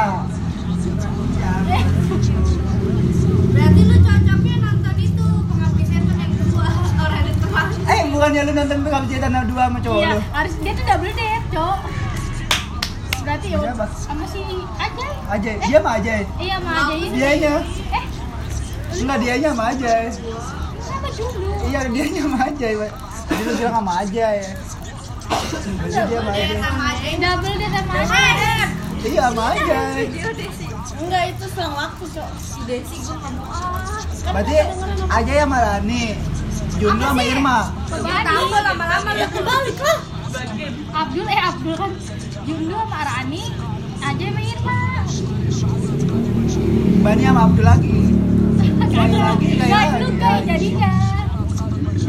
berarti 3.51 3.81
lu 3.83 3.97
cocoknya 3.99 4.57
nonton 4.61 4.97
itu 4.99 5.27
pengabdi 5.47 5.85
setan 5.85 6.17
yang 6.19 6.33
kedua 6.35 6.67
orang 6.99 7.25
teman 7.35 7.67
Eh, 7.87 8.01
bukannya 8.09 8.41
lu 8.43 8.53
nonton 8.53 8.79
Pengabdi 8.83 9.13
Setan 9.13 9.33
dua 9.47 9.63
sama 9.65 9.79
cowok 9.81 9.99
iya 9.99 10.11
lu? 10.11 10.21
harus 10.31 10.55
dia 10.59 10.73
tuh 10.73 10.85
double 10.85 11.13
date 11.13 11.47
cok 11.51 11.79
berarti 13.21 13.47
ya 13.51 13.59
sama 13.97 14.25
si 14.27 14.41
Ajay 14.77 15.13
Ajay, 15.31 15.55
dia 15.63 15.79
mah 15.79 15.95
Ajay. 15.97 16.23
iya 16.37 16.55
sama 16.57 16.71
Ajay 16.81 16.97
ini 16.99 17.15
Dianya. 17.15 17.55
eh 17.91 18.05
Enggak, 18.91 19.19
dianya 19.19 19.49
sama 19.51 19.65
Ajay. 19.71 20.05
sama 20.81 21.09
dulu 21.11 21.49
Iya, 21.63 21.81
dianya 21.87 22.21
sama 22.21 22.39
Ajay. 22.45 22.73
Jadi 23.31 23.41
lu 23.41 23.53
bilang 23.55 23.75
sama 23.77 23.93
Ajay. 24.03 24.39
Berarti 25.81 26.11
dia 26.11 26.57
sama 26.59 26.85
Ajay. 26.91 27.15
double 27.17 27.55
date 27.55 27.73
sama 27.73 27.95
Ajay 27.95 28.35
Iya, 29.01 29.23
sama 29.25 29.43
Ajay. 29.49 30.03
enggak 31.01 31.23
itu 31.29 31.45
selang 31.49 31.75
waktu 31.75 32.05
cok 32.07 32.29
si 32.37 32.61
Desi 32.67 32.97
gue 32.99 33.15
nggak 33.15 33.33
mau 33.33 33.47
ah 33.47 34.01
kan 34.21 34.33
Berarti 34.35 34.55
Ajay 35.09 35.37
sama 35.39 35.57
Rani. 35.59 36.05
Junlo 36.77 37.07
sama 37.07 37.23
Irma. 37.23 37.59
tahu 37.91 38.45
lama-lama 38.51 39.11
lu 39.13 39.27
kebalik 39.31 39.79
lah 39.79 39.99
Abdul 40.93 41.27
eh 41.27 41.41
Abdul 41.43 41.75
kan 41.75 41.91
Jundo 42.51 42.75
sama 42.75 43.01
Rani 43.07 43.45
Ajay 44.03 44.27
sama 44.27 44.43
Irma. 44.43 44.79
Bani 47.01 47.23
sama 47.23 47.41
Abdul 47.47 47.63
lagi. 47.63 47.95
Sekali 48.91 49.15
lagi 49.15 49.49
kayak 49.55 49.71
Gak 49.71 49.87
lagi. 49.87 50.03
juga 50.03 50.31
jadinya. 50.43 50.91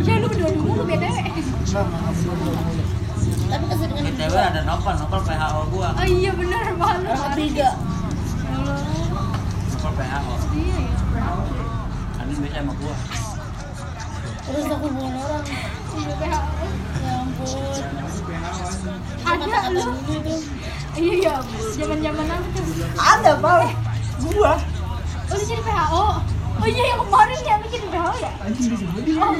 Ya 0.01 0.13
lu 0.17 0.27
berdua 0.33 0.49
dulu 0.49 0.81
BTW 0.81 1.15
tapi 3.51 3.65
keseringan 3.67 4.03
BTW 4.15 4.35
ada 4.39 4.61
Nopal, 4.63 4.95
Nopal 4.95 5.21
PHO 5.27 5.61
gua. 5.75 5.89
Oh 5.93 6.07
iya 6.07 6.31
bener 6.33 6.63
malu 6.73 7.05
tiga. 7.37 7.69
Nopal 9.69 9.91
PHO 9.93 10.33
Iya 10.57 10.77
ya 10.89 10.95
Kan 12.17 12.25
ini 12.25 12.39
biasa 12.41 12.57
sama 12.65 12.73
gua. 12.81 12.95
Terus 14.41 14.65
aku 14.73 14.85
hubungan 14.89 15.13
orang. 15.21 15.45
Iya 15.93 16.13
PHO 16.17 16.65
ya 16.97 17.13
ampun 17.21 18.20
Ada 19.31 19.59
lu 19.69 19.81
dulu 20.01 20.19
tuh 20.21 20.39
Iya 20.93 21.13
iya 21.15 21.35
Zaman-zaman 21.73 22.25
apa 22.27 22.47
tuh 22.51 22.63
Ada, 22.93 23.31
Pak. 23.37 23.59
Gua. 24.21 24.53
Oh 25.25 25.33
dia 25.33 25.45
jadi 25.47 25.63
PHO 25.63 26.05
Oh 26.53 26.67
iya 26.67 26.83
yang 26.85 26.99
kemarin 27.01 27.39
yang 27.41 27.59
bikin 27.63 27.81
PHO 27.87 28.13
ya 28.17 28.31
Anjing. 28.39 28.75
Oh 29.17 29.33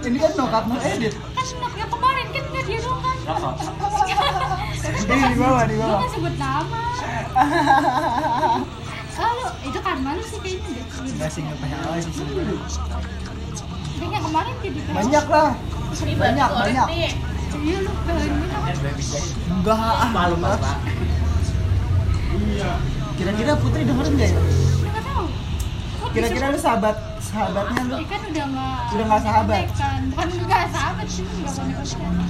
Ini 0.00 0.16
kan 0.16 0.30
no 0.32 0.44
cut 0.46 0.64
no 0.64 0.74
edit. 0.78 1.12
kan 1.12 1.44
yang 1.74 1.90
kemarin 1.90 2.26
kan 2.30 2.44
nggak 2.46 2.64
dia 2.64 2.78
doang 2.80 3.00
kan 3.02 3.16
di 5.26 5.34
bawah, 5.36 5.62
di 5.66 5.74
Lu 5.74 5.82
bawah. 5.82 5.98
kan 5.98 6.10
sebut 6.10 6.34
nama 6.36 6.82
Oh 9.16 9.30
lu 9.32 9.46
itu 9.64 9.78
kan 9.80 9.96
malu 9.98 10.22
sih 10.22 10.38
kayaknya 10.38 10.70
deh 10.70 10.84
Enggak 11.02 11.28
sih, 11.28 11.40
enggak 11.42 11.58
PHO 11.58 11.90
sih 11.98 12.12
sebenarnya. 12.14 12.58
Yang 13.98 14.22
kemarin 14.22 14.54
jadi 14.62 14.78
PHO 14.78 14.94
Banyak 14.94 15.26
lah. 15.26 15.50
Banyak, 16.16 16.48
banyak. 16.52 16.86
Iya 17.56 17.78
lu? 17.82 17.92
Enggak, 19.50 19.78
ah. 19.78 20.08
Malu 20.10 20.36
pak. 20.38 20.58
Kira-kira 23.16 23.52
Putri 23.56 23.82
dengerin 23.86 24.12
nggak 24.14 24.30
ya? 24.30 24.40
Kira-kira 26.12 26.46
lu 26.52 26.58
sahabat 26.58 26.96
sahabatnya 27.20 27.82
lu? 27.88 27.96
Ikan 28.04 28.20
udah 28.30 28.44
nggak 28.48 28.92
Udah 28.92 29.04
nggak 29.08 29.22
sahabat? 29.24 29.62
Kan 29.74 30.00
bukan 30.12 30.28
nggak 30.44 30.64
sahabat 30.72 31.06
sih 31.08 31.24
nggak 31.24 31.52
kontak 31.56 32.28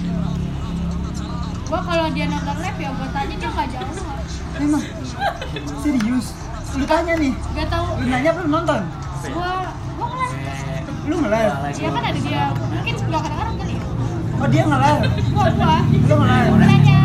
Gua 1.66 1.80
kalau 1.82 2.06
dia 2.14 2.26
nonton 2.30 2.56
live 2.62 2.78
ya 2.78 2.90
gua 2.94 3.08
tanya 3.10 3.34
dia 3.34 3.50
nggak 3.50 3.68
jauh 3.74 3.94
Emang 4.56 4.82
serius? 5.82 6.26
Lu 6.76 6.84
tanya 6.84 7.14
nih, 7.16 7.32
Gak 7.56 7.68
tahu 7.72 7.86
lu 7.98 8.06
nanya 8.06 8.30
apa 8.30 8.40
lu 8.46 8.50
nonton? 8.50 8.80
gua 9.26 9.50
gua 9.98 10.06
ngeliat 10.06 10.82
Lu 11.06 11.14
nge-live? 11.18 11.54
ya 11.74 11.88
kan 11.90 12.02
ada 12.06 12.20
dia 12.22 12.42
mungkin 12.54 12.94
nggak 13.06 13.20
kedengeran 13.22 13.54
kali 13.58 13.74
ya 13.74 13.85
Oh 14.36 14.48
dia 14.52 14.62
nge-live? 14.68 15.02
gua 15.32 15.48
gua 15.56 15.76
Lu 15.88 16.14
nanya 16.60 16.98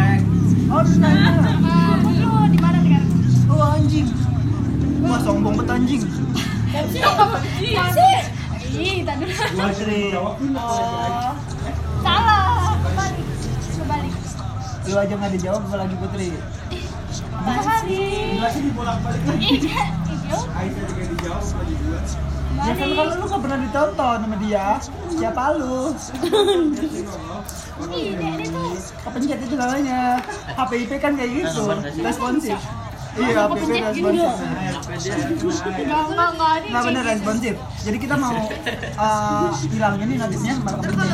Oh 0.71 0.81
lu 0.83 0.95
nanya? 0.99 1.31
"Eh, 1.31 1.97
lu 2.19 2.31
di 2.51 2.57
mana 2.59 2.77
sekarang? 2.79 3.09
Oh 3.51 3.61
anjing. 3.75 4.07
Wah 5.03 5.19
sombong 5.23 5.55
banget 5.59 5.73
anjing. 5.75 6.03
Sih 6.71 7.03
ih 8.71 9.03
tadi 9.03 9.23
dulu 9.27 9.35
Putri 9.51 10.15
oh. 10.15 10.33
Salah. 11.99 12.79
Kebalik. 12.79 13.25
Kebalik. 13.75 14.13
Lu 14.87 14.95
aja 14.95 15.13
nggak 15.19 15.31
dijawab 15.35 15.61
apalagi 15.67 15.95
Putri. 15.99 16.29
Kebalik. 17.43 18.31
Jelasin 18.39 18.65
bolak-balik. 18.71 19.21
Iya 19.39 19.83
idiot 20.07 20.47
Ya 22.61 22.73
kan 22.77 22.89
kalau 22.93 23.13
lu 23.17 23.25
gak 23.25 23.41
pernah 23.41 23.59
ditonton 23.63 24.17
sama 24.21 24.35
dia 24.43 24.67
Siapa 25.09 25.43
lu? 25.57 25.95
Tuh 27.81 27.89
Kepencet 29.01 29.39
itu 29.41 29.55
namanya 29.57 30.21
HPIP 30.59 30.91
kan 31.01 31.15
kayak 31.17 31.31
gitu 31.31 31.61
Responsif 32.03 32.59
Iya, 33.11 33.43
PP 33.43 33.67
responsif. 33.91 34.31
Ini 35.51 35.91
Nah 36.71 36.81
bener 36.87 37.03
responsif. 37.03 37.59
Jadi 37.83 37.97
kita 37.99 38.15
mau 38.15 38.31
uh, 38.31 39.51
hilangin 39.67 40.07
nih 40.07 40.15
notifnya 40.15 40.55
markup 40.63 40.87
penting. 40.87 41.11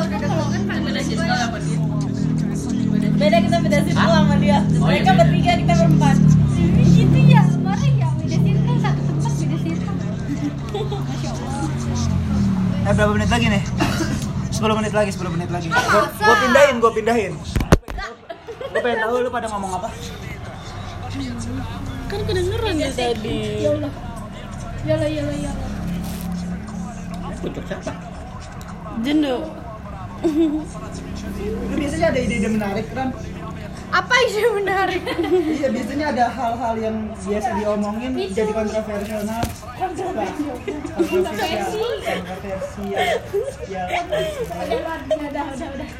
beda 3.18 3.34
apa 3.34 3.42
kita 3.42 3.56
beda 3.66 3.78
situ 3.82 3.98
sama 3.98 4.34
dia. 4.38 4.62
Oh, 4.78 4.86
Mereka 4.86 5.10
iya. 5.10 5.18
bertiga 5.18 5.52
kita 5.58 5.72
berempat. 5.74 6.16
Gitu 6.94 7.18
ya, 7.30 7.42
kemarin 7.50 7.92
ya 7.98 8.07
Eh 12.88 12.92
berapa 12.94 13.10
menit 13.10 13.30
lagi 13.34 13.46
nih? 13.50 13.62
10 14.54 14.78
menit 14.78 14.94
lagi, 14.94 15.10
10 15.10 15.34
menit 15.34 15.50
lagi. 15.50 15.68
Gua, 15.70 16.06
gua 16.06 16.36
pindahin, 16.38 16.76
gua 16.78 16.92
pindahin. 16.94 17.32
Gua 18.70 18.80
pengen 18.82 18.98
tahu 19.02 19.26
lu 19.26 19.30
pada 19.30 19.50
ngomong 19.50 19.74
apa. 19.74 19.90
Kan 22.08 22.20
kedengeran 22.24 22.74
dia 22.78 22.90
tadi. 22.94 23.66
Ya 23.66 23.70
Allah. 23.74 23.92
Ya 24.86 24.94
Allah, 24.94 25.08
ya 25.10 25.20
Allah, 25.26 25.36
ya 25.36 25.50
Allah. 25.50 25.68
Untuk 27.42 27.64
siapa? 27.66 27.92
Jendo. 29.02 29.36
Lu 31.42 31.74
biasanya 31.74 32.06
ada 32.14 32.18
ide-ide 32.22 32.48
menarik 32.50 32.86
kan? 32.94 33.14
Apa 33.88 34.14
ide 34.28 34.42
menarik? 34.52 35.02
Iya, 35.58 35.68
biasanya 35.72 36.06
ada 36.12 36.24
hal-hal 36.28 36.74
yang 36.78 36.96
biasa 37.16 37.48
diomongin 37.58 38.12
jadi 38.30 38.52
kontroversial. 38.52 39.20
Nah, 39.24 39.42
kontroversial. 39.74 40.56
Kontroversial. 40.94 41.92
Kontroversial. 42.04 42.88
Ya. 43.68 43.84
udah, 43.90 45.44
udah, 45.52 45.68
udah. 45.72 45.90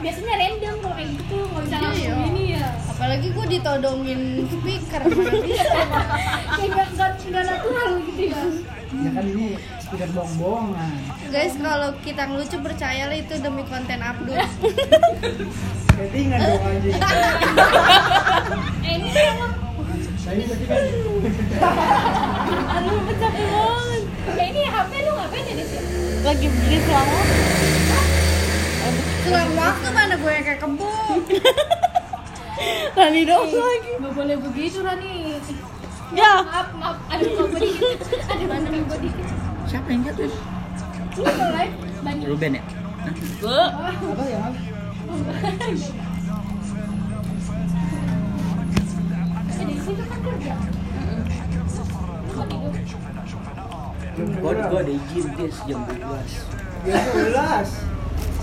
Biasanya 0.00 0.34
random 0.40 0.74
kalau 0.80 0.94
kayak 0.96 1.10
gitu, 1.12 1.36
nggak 1.44 1.62
bisa 1.68 1.76
langsung 1.76 2.20
ini 2.32 2.44
ya. 2.56 2.66
apalagi 2.88 3.26
gue 3.36 3.46
ditodongin 3.52 4.20
speaker 4.48 5.02
Kayak 6.56 6.88
nggak 6.96 7.10
nggak 7.28 7.44
natural 7.44 7.90
gitu 8.08 8.22
ya. 8.32 8.42
Ya 8.90 9.10
kan 9.12 9.24
ini 9.28 9.48
speaker 9.90 10.06
bohong-bohongan. 10.14 10.92
guys 11.34 11.58
kalau 11.58 11.90
kita 12.06 12.22
ngelucu 12.30 12.62
percayalah 12.62 13.18
itu 13.18 13.34
demi 13.42 13.66
konten 13.66 13.98
Abdul 13.98 14.38
Settingan 15.98 16.38
dong 16.38 16.62
anjing. 16.62 16.94
Eh 18.86 18.92
ini 18.96 19.10
Tadi 20.20 20.42
tadi 20.46 20.64
kan 20.70 20.78
aduh 22.70 23.02
pecah 23.02 23.30
banget. 23.34 24.02
Eh 24.38 24.46
ini 24.46 24.62
HP 24.62 24.90
lu 25.02 25.12
ngapain 25.18 25.42
ya 25.42 25.54
di 25.58 25.64
sini? 25.66 25.90
Lagi 26.22 26.46
beli 26.46 26.78
selama. 26.86 27.18
selang 29.20 29.52
waktu 29.58 29.88
mana 29.90 30.14
gue 30.16 30.32
kayak 30.40 30.58
kembung 30.62 31.18
Rani 32.98 33.22
dong 33.26 33.50
lagi. 33.50 33.90
Nggak 33.98 34.12
boleh 34.14 34.36
begitu 34.38 34.78
Rani. 34.86 35.34
Ya. 36.14 36.46
Maaf, 36.46 36.68
maaf. 36.78 36.96
Aduh, 37.10 37.26
nggak 37.26 37.48
boleh 37.50 37.70
dikit. 37.74 37.98
Aduh, 38.30 38.46
mana 38.46 38.66
gue 38.70 38.98
dikit. 39.02 39.39
Siapa 39.70 39.86
yang 39.86 40.02
jatuh? 40.02 40.26
Ruben 42.26 42.52
ya? 42.58 42.62
apa 44.02 44.24
ya? 44.26 44.42
Gue 54.20 54.52
gue 54.52 54.80
ada 54.80 54.92
izin 54.92 55.26
guys 55.38 55.58
jam 55.64 55.80
12 55.86 56.88
Ya 56.88 56.96
11. 57.14 57.70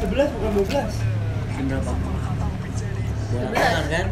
11 0.07 0.29
bukan 0.31 0.51
12. 0.63 0.71
Jam 1.57 1.65
berapa? 1.67 1.91
Kantor 3.27 3.85
kan? 3.89 4.05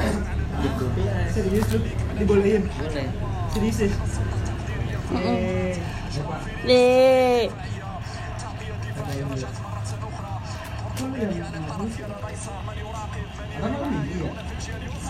Jam 0.59 0.73
12 0.81 1.33
Serius 1.33 1.67
lu 1.71 1.79
dibolehin. 2.17 2.63
Boleh 2.67 3.07
Serius. 3.53 3.77
ya? 3.79 3.89
Ya? 6.15 6.23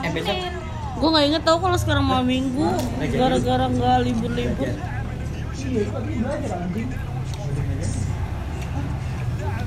Eh 0.06 0.10
besok 0.14 0.38
Gue 0.96 1.10
nggak 1.12 1.26
inget 1.28 1.44
tau 1.44 1.60
kalau 1.60 1.76
sekarang 1.76 2.08
malam 2.08 2.24
minggu 2.24 2.72
gara-gara 3.20 3.68
nggak 3.68 3.98
libur-libur. 4.08 4.72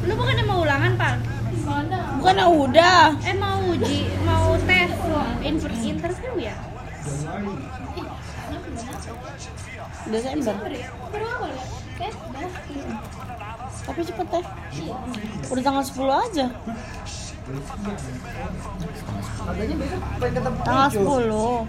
Lu 0.09 0.13
bukan 0.17 0.37
mau 0.49 0.65
ulangan 0.65 0.93
pak? 0.97 1.15
Bukan 2.17 2.37
ah, 2.41 2.49
udah. 2.49 3.05
eh 3.29 3.37
mau 3.37 3.61
uji 3.77 4.09
mau 4.25 4.57
tes 4.65 4.89
inter 5.45 5.73
interview 5.85 6.49
ya 6.49 6.57
Desember. 10.09 10.71
Ya? 10.73 10.89
Udah. 11.13 12.13
Tapi 13.89 14.01
cepet 14.05 14.27
teh. 14.29 14.45
Udah 15.49 15.63
tanggal 15.65 15.85
10 15.85 16.25
aja. 16.29 16.47
Tanggal 20.65 20.89
Ucup. 20.93 21.25
10. 21.25 21.69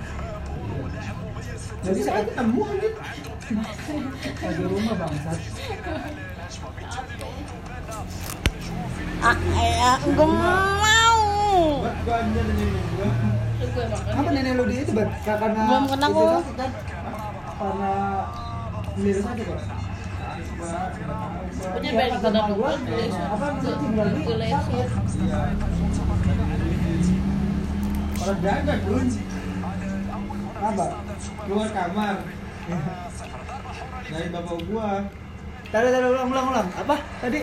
Jadi 1.79 1.99
saya 2.03 2.27
ketemu 2.27 2.59
anjing. 2.67 2.95
Lagi 4.43 4.63
rumah 4.67 4.95
bangsat. 4.99 5.39
Ah, 9.19 9.35
ya, 9.55 9.99
gue 9.99 10.27
mau. 10.27 11.19
Apa 14.09 14.29
nenek 14.31 14.53
lu 14.55 14.63
di 14.67 14.75
itu? 14.83 14.91
Karena 14.95 15.63
Belum 15.67 15.85
kena 15.91 16.07
itu 16.07 16.23
kok. 16.23 16.43
Karena 17.59 17.93
sendiri 18.95 19.19
saja, 19.19 19.43
Pak. 19.43 19.59
Punya 21.69 21.89
Ya, 21.89 21.99
kata 21.99 22.15
kita 22.15 22.29
emak 22.29 22.47
gua, 22.49 22.71
dulu. 22.71 23.05
apa 23.11 23.45
namanya, 23.45 23.73
tinggal 23.75 24.07
di 24.09 24.21
sakit. 24.47 24.87
Olahraga, 28.19 28.73
Dun. 28.83 29.07
Apa? 30.59 30.85
keluar 31.39 31.69
kamar 31.71 32.15
dari 34.05 34.27
bapak 34.29 34.57
gua 34.67 34.89
Tadi 35.69 35.87
tadi 35.87 36.05
ulang 36.05 36.27
ulang 36.27 36.47
ulang. 36.51 36.67
Apa? 36.75 36.95
Tadi 37.19 37.39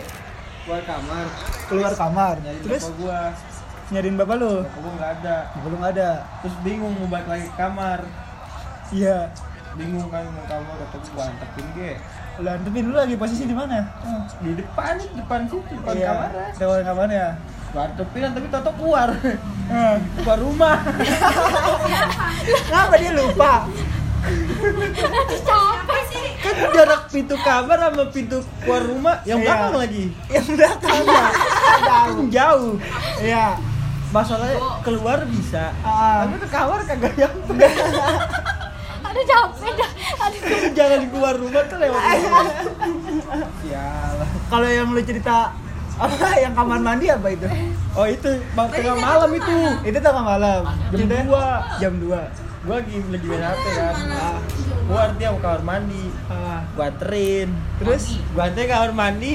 keluar 0.63 0.83
kamar 0.85 1.25
keluar 1.67 1.93
kamar. 1.95 2.35
nyari 2.39 2.59
Terus 2.61 2.83
bapak 2.83 2.95
gua 2.99 3.19
nyariin 3.87 4.17
bapak 4.17 4.37
lu. 4.37 4.53
bapak 4.63 4.79
gua 4.79 4.93
nggak 4.95 5.11
ada 5.17 5.37
Belum 5.59 5.81
ada. 5.83 6.11
terus 6.41 6.57
bingung 6.61 6.93
mau 6.93 7.09
balik 7.09 7.27
lagi 7.27 7.47
ke 7.47 7.57
kamar 7.57 8.01
Iya. 8.93 9.19
Bingung 9.77 10.09
kan 10.09 10.25
mau 10.27 10.41
kamar 10.43 10.75
kata 10.83 10.97
gua 11.07 11.25
antepin 11.27 11.67
ge 11.73 11.93
Lu 12.37 12.45
antepin 12.47 12.83
dulu 12.83 12.97
lagi 12.97 13.15
posisi 13.15 13.45
di 13.45 13.53
mana? 13.53 13.81
di 14.39 14.53
depan 14.53 14.97
depan 15.15 15.39
situ 15.45 15.61
depan 15.75 15.93
Iya, 15.95 16.09
kamar 16.11 16.29
Depan 16.55 16.81
kamarnya. 16.83 17.27
gua 17.71 17.83
antepin 17.87 18.21
tapi 18.27 18.47
toto 18.49 18.71
keluar 18.75 19.09
Eh. 19.67 19.97
keluar 20.17 20.39
rumah 20.39 20.77
Kenapa 22.63 22.95
dia 22.97 23.13
lupa? 23.13 23.53
Capek 25.39 26.01
sih. 26.09 26.27
kan 26.39 26.55
jarak 26.73 27.03
pintu 27.09 27.35
kamar 27.39 27.77
sama 27.79 28.05
pintu 28.09 28.39
keluar 28.59 28.83
rumah 28.83 29.15
yang 29.23 29.39
Iya. 29.39 29.47
belakang 29.47 29.75
lagi 29.77 30.05
Yang 30.29 30.47
belakang 30.53 31.01
ya. 31.05 31.25
kan 31.85 32.09
jauh 32.29 32.75
Iya. 33.19 33.47
masalahnya 34.09 34.57
keluar 34.81 35.19
bisa 35.27 35.69
Ah. 35.81 36.25
tapi 36.25 36.39
ke 36.39 36.49
kamar 36.49 36.79
kagak 36.83 37.13
nyampe 37.15 37.69
Aduh 39.17 39.25
capek 39.25 39.73
dah. 39.81 39.91
Aduh. 40.29 40.41
jangan 40.77 41.01
keluar 41.09 41.35
rumah 41.41 41.65
tuh 41.65 41.79
lewat 41.81 42.03
ya 43.65 43.87
Kalau 44.53 44.69
yang 44.69 44.93
lu 44.93 45.01
cerita 45.01 45.57
apa 45.97 46.29
yang 46.37 46.53
kamar 46.53 46.77
mandi 46.85 47.09
apa 47.09 47.25
itu? 47.33 47.49
oh 47.97 48.05
itu 48.05 48.29
bang 48.53 48.69
tengah 48.69 48.97
malam 49.01 49.31
itu 49.33 49.57
Itu. 49.89 49.99
tengah 50.05 50.25
malam. 50.29 50.63
jam 50.93 51.25
dua. 51.25 51.47
Jam 51.81 51.93
2. 51.97 52.13
gua 52.67 52.83
lagi 52.83 52.99
lagi 53.09 53.27
main 53.31 53.47
hp 53.47 53.65
kan 53.79 53.95
ah, 54.11 54.39
gua 54.91 54.99
arti 55.09 55.23
mau 55.25 55.39
kamar 55.41 55.63
mandi. 55.65 56.05
Ah, 56.29 56.61
gua 56.77 56.85
anterin. 56.93 57.49
Terus? 57.81 58.21
Gua 58.37 58.53
anterin 58.53 58.69
kamar 58.69 58.93
mandi 58.93 59.33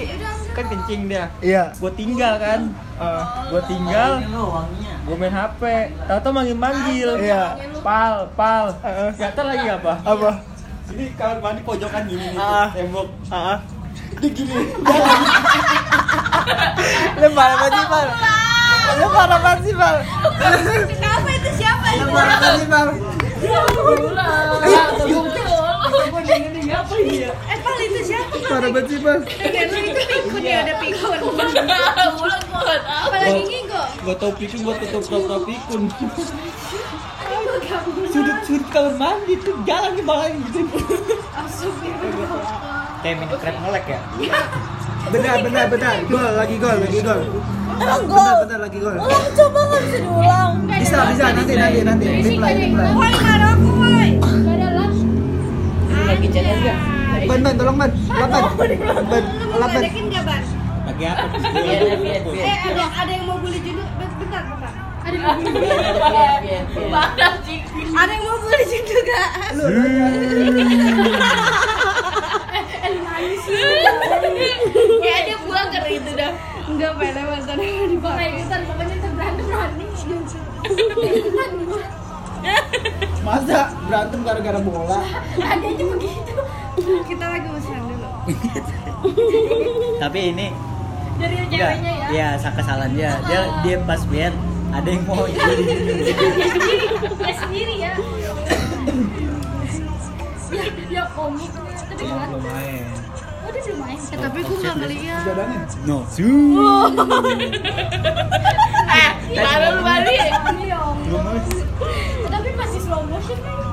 kan 0.52 0.66
kencing 0.68 1.02
dia. 1.08 1.26
Iya. 1.40 1.64
gua 1.80 1.92
tinggal 1.92 2.34
kan. 2.38 2.62
Ah, 3.00 3.48
gua 3.48 3.62
tinggal. 3.66 4.12
Ini 4.20 4.32
lo 4.32 4.44
wanginya 4.52 4.96
gua 5.02 5.16
main 5.18 5.34
hp 5.34 5.62
tahu 6.22 6.32
manggil 6.32 6.58
manggil. 6.58 7.10
Iya. 7.18 7.44
pal 7.82 8.28
pal. 8.36 8.66
Nggak 9.16 9.32
tahu 9.34 9.46
lagi 9.48 9.68
apa. 9.68 9.94
Apa? 10.04 10.32
ini 10.92 11.08
kamar 11.16 11.40
mandi 11.40 11.64
pojokan 11.64 12.04
gini 12.04 12.36
nih 12.36 12.40
Ah. 12.40 12.68
tembok. 12.76 13.08
Ah. 13.32 13.58
dia 14.20 14.28
gini. 14.28 14.52
Lu 17.22 17.28
parah 17.32 17.56
banget 17.56 17.74
sih, 17.80 17.86
Pal. 17.88 18.08
Lu 19.00 19.08
parah 19.08 19.40
banget 19.40 19.60
sih, 19.64 19.74
Pal. 19.78 19.96
kenapa 20.90 21.30
itu? 21.32 21.50
Siapa 21.56 21.88
Lu 21.96 22.06
parah 22.12 22.38
banget 22.44 22.60
sih, 22.60 22.68
Pal. 22.68 22.88
Eh 26.72 27.58
pal 27.60 27.78
itu 27.84 28.00
siapa 28.08 28.36
Parah 28.48 28.70
banget 28.72 28.86
sih, 28.88 29.00
Pal. 29.04 29.20
dan 29.28 29.66
lu 29.68 29.80
itu 29.84 30.02
pikun 30.08 30.42
ya 30.42 30.58
ada 30.64 30.74
pikun 30.80 31.20
apalagi 33.06 33.44
ngigo 33.44 33.82
gua 34.02 34.16
tau 34.16 34.32
pikun 34.32 34.60
gua 34.64 34.74
tutup 34.80 35.04
pura 35.04 35.38
pikun 35.44 35.82
Sudut 38.12 38.38
sudut 38.44 38.68
kamar 38.70 38.94
mandi 39.00 39.40
tuh 39.40 39.56
jalan 39.64 39.96
ke 39.96 40.04
bawah 40.04 40.28
gitu. 40.28 40.68
Kayak 43.02 43.16
mini 43.18 43.36
crab 43.40 43.56
ngelek 43.64 43.86
ya. 43.88 44.00
Benar, 45.10 45.36
benar, 45.40 45.66
benar. 45.72 45.96
Gol, 46.06 46.32
lagi 46.36 46.56
gol, 46.60 46.78
lagi 46.84 47.00
gol. 47.00 47.22
Emang 47.24 47.80
Benar, 47.80 48.00
gol. 48.06 48.36
benar, 48.46 48.60
lagi 48.68 48.78
gol. 48.78 48.96
Ulang 49.00 49.26
coba 49.32 49.60
nggak 49.64 49.82
bisa 49.82 49.98
diulang. 50.04 50.52
Bisa, 50.68 50.98
bisa. 51.08 51.26
Nanti, 51.32 51.54
nanti, 51.56 51.80
nanti. 51.82 52.06
Replay, 52.20 52.54
replay. 52.68 52.90
Woi, 52.94 53.14
mana 53.16 53.48
aku, 53.56 53.70
woi? 53.80 54.10
Lagi 56.12 56.28
jalan 56.28 56.56
enggak? 56.60 56.78
Ban, 57.24 57.40
ban, 57.40 57.54
tolong 57.56 57.78
ban. 57.80 57.92
Lap, 58.12 58.28
ban. 58.28 58.44
Ban, 59.08 59.24
lap, 59.56 59.70
ban. 59.72 59.80
Ledekin 59.80 60.06
gak, 60.12 60.24
Ban? 60.28 60.44
Lagi 60.84 61.04
apa? 61.08 61.26
Biar, 61.40 61.82
biar, 62.04 62.22
biar. 62.28 62.44
Eh, 62.44 62.58
ada, 62.68 62.84
ada 62.92 63.12
yang 63.16 63.26
mau 63.32 63.38
Bentar, 63.40 64.44
bentar. 64.52 64.74
Ada 65.08 65.16
yang 65.16 65.24
mau. 65.24 65.40
Mana 66.92 67.28
sih? 67.48 67.64
Ada 67.96 68.12
yang 68.12 68.24
mau 68.28 68.36
gak? 68.44 69.28
Lu, 69.56 69.64
lu, 69.72 69.84
Kayak 75.02 75.22
dia 75.24 75.38
buang 75.48 75.68
ke 75.72 75.80
itu 75.96 76.12
dah. 76.12 76.32
Enggak, 76.68 76.92
pele 77.00 77.22
mantan 77.24 77.56
di 77.56 77.98
bawah. 78.04 78.20
Bentar, 78.20 78.60
pokoknya 78.68 78.96
terberantem 79.00 79.46
berani. 79.48 79.86
Masa 83.22 83.70
berantem 83.86 84.20
gara-gara 84.32 84.60
bola? 84.64 85.04
Ada 85.36 85.68
aja 85.68 85.84
begitu. 85.92 86.34
Kita 87.04 87.26
lagi 87.28 87.48
mesra 87.52 87.80
dulu. 87.84 88.10
Tapi 90.08 90.20
ini 90.32 90.48
Dari 91.20 91.36
ceweknya 91.52 91.92
ya. 91.92 92.08
Iya, 92.16 92.30
kesalahan 92.56 92.96
dia. 92.96 93.12
Dia 93.28 93.42
dia 93.60 93.78
pas 93.84 94.00
biar 94.08 94.32
ada 94.72 94.88
yang 94.88 95.04
mau 95.04 95.28
bully. 95.28 95.66
Dia 97.20 97.34
sendiri 97.44 97.76
ya. 97.76 97.92
ya, 100.48 100.64
ya 100.88 101.04
komik. 101.12 101.52
Tapi 101.52 102.04
kan, 102.08 102.28
Belum 102.32 102.44
main. 102.48 102.88
oh 103.44 103.50
dia 103.52 103.62
belum 103.68 103.80
main. 103.84 104.00
Eh, 104.00 104.16
tapi 104.16 104.40
gue 104.48 104.58
gak 104.64 104.76
ngeliat. 104.80 105.68
No. 105.84 105.98
Eh, 108.96 109.12
lu 109.76 109.82
balik. 109.84 110.20
Iya, 110.64 110.80
Belum 111.04 111.22
main. 111.28 111.44
Tapi 112.32 112.50
masih 112.56 112.80
slow 112.80 113.04
motion 113.12 113.38
kan. 113.44 113.71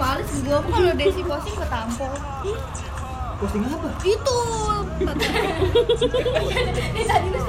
Males 0.00 0.32
gue 0.32 0.58
kalau 0.64 0.92
Desi 0.96 1.20
posting 1.20 1.54
gue 1.60 1.68
tampol. 1.68 2.12
Posting 3.36 3.62
apa? 3.68 3.88
Itu. 4.00 4.38
Ini 6.92 7.02
tadi 7.08 7.28
tuh 7.32 7.44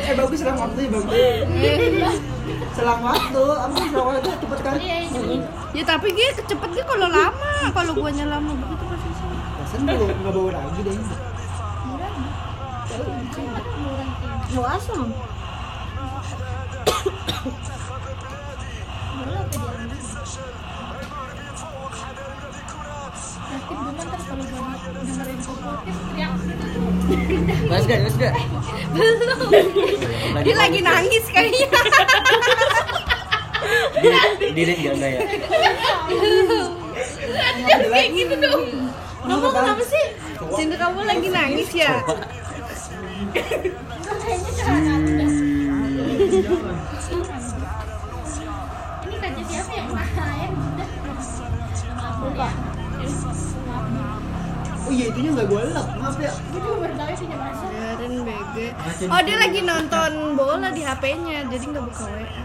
Eh, 0.00 0.14
bagus 0.16 0.38
selang 0.40 0.58
waktu 0.60 0.80
ya, 0.84 0.88
bagus. 0.92 1.12
Selang 2.72 3.00
waktu, 3.04 3.44
apa 3.44 3.76
selang 3.76 4.06
waktu 4.08 4.30
cepet 4.40 4.60
kan? 4.64 4.76
Iya, 4.80 4.96
iya. 5.04 5.40
Ya 5.76 5.82
tapi 5.84 6.16
gue 6.16 6.26
cepet 6.32 6.70
gue 6.72 6.84
kalau 6.88 7.08
lama, 7.12 7.52
kalau 7.76 7.92
guanya 7.92 8.24
lama 8.28 8.56
begitu 8.56 8.84
pasti 8.88 9.10
sih. 9.12 9.28
Perasaan 9.28 9.84
lu 9.84 10.06
nggak 10.08 10.32
bawa 10.32 10.50
lagi 10.56 10.80
deh. 10.80 10.96
Asam. 14.60 15.08
Yakin 16.90 17.80
Mas 27.70 27.84
gak, 27.86 27.98
mas 28.02 28.16
gak? 28.18 28.34
Dia 30.42 30.54
lagi 30.56 30.80
nangis 30.82 31.24
kayaknya. 31.30 31.68
Diri 34.54 34.72
enggak 34.74 34.94
enggak 34.96 35.10
ya. 35.10 35.20
kayak 37.90 38.08
gitu 38.16 38.34
dong. 38.40 38.62
Kamu 39.20 39.48
kenapa 39.52 39.82
sih? 39.84 40.04
Cinta 40.56 40.74
kamu 40.80 41.00
lagi 41.04 41.28
nangis 41.28 41.70
ya? 41.76 42.02
Ini 47.10 47.19
Ya. 52.20 52.48
Oh 54.80 54.92
iya, 54.92 55.04
itunya 55.08 55.30
nggak 55.32 55.48
gue 55.48 55.62
lap. 55.72 55.88
Maaf 55.96 56.16
ya. 56.20 56.32
Gue 56.50 56.60
juga 56.60 56.76
baru 56.84 56.94
tahu 56.98 57.10
isinya 57.14 57.36
masa. 57.40 57.64
Biarin 57.70 58.12
bege. 58.26 58.66
Oh 59.08 59.20
dia 59.24 59.36
lagi 59.40 59.60
nonton 59.64 60.12
bola 60.36 60.68
di 60.74 60.82
HP-nya, 60.84 61.48
jadi 61.48 61.64
nggak 61.64 61.84
buka 61.84 62.04
WA. 62.10 62.42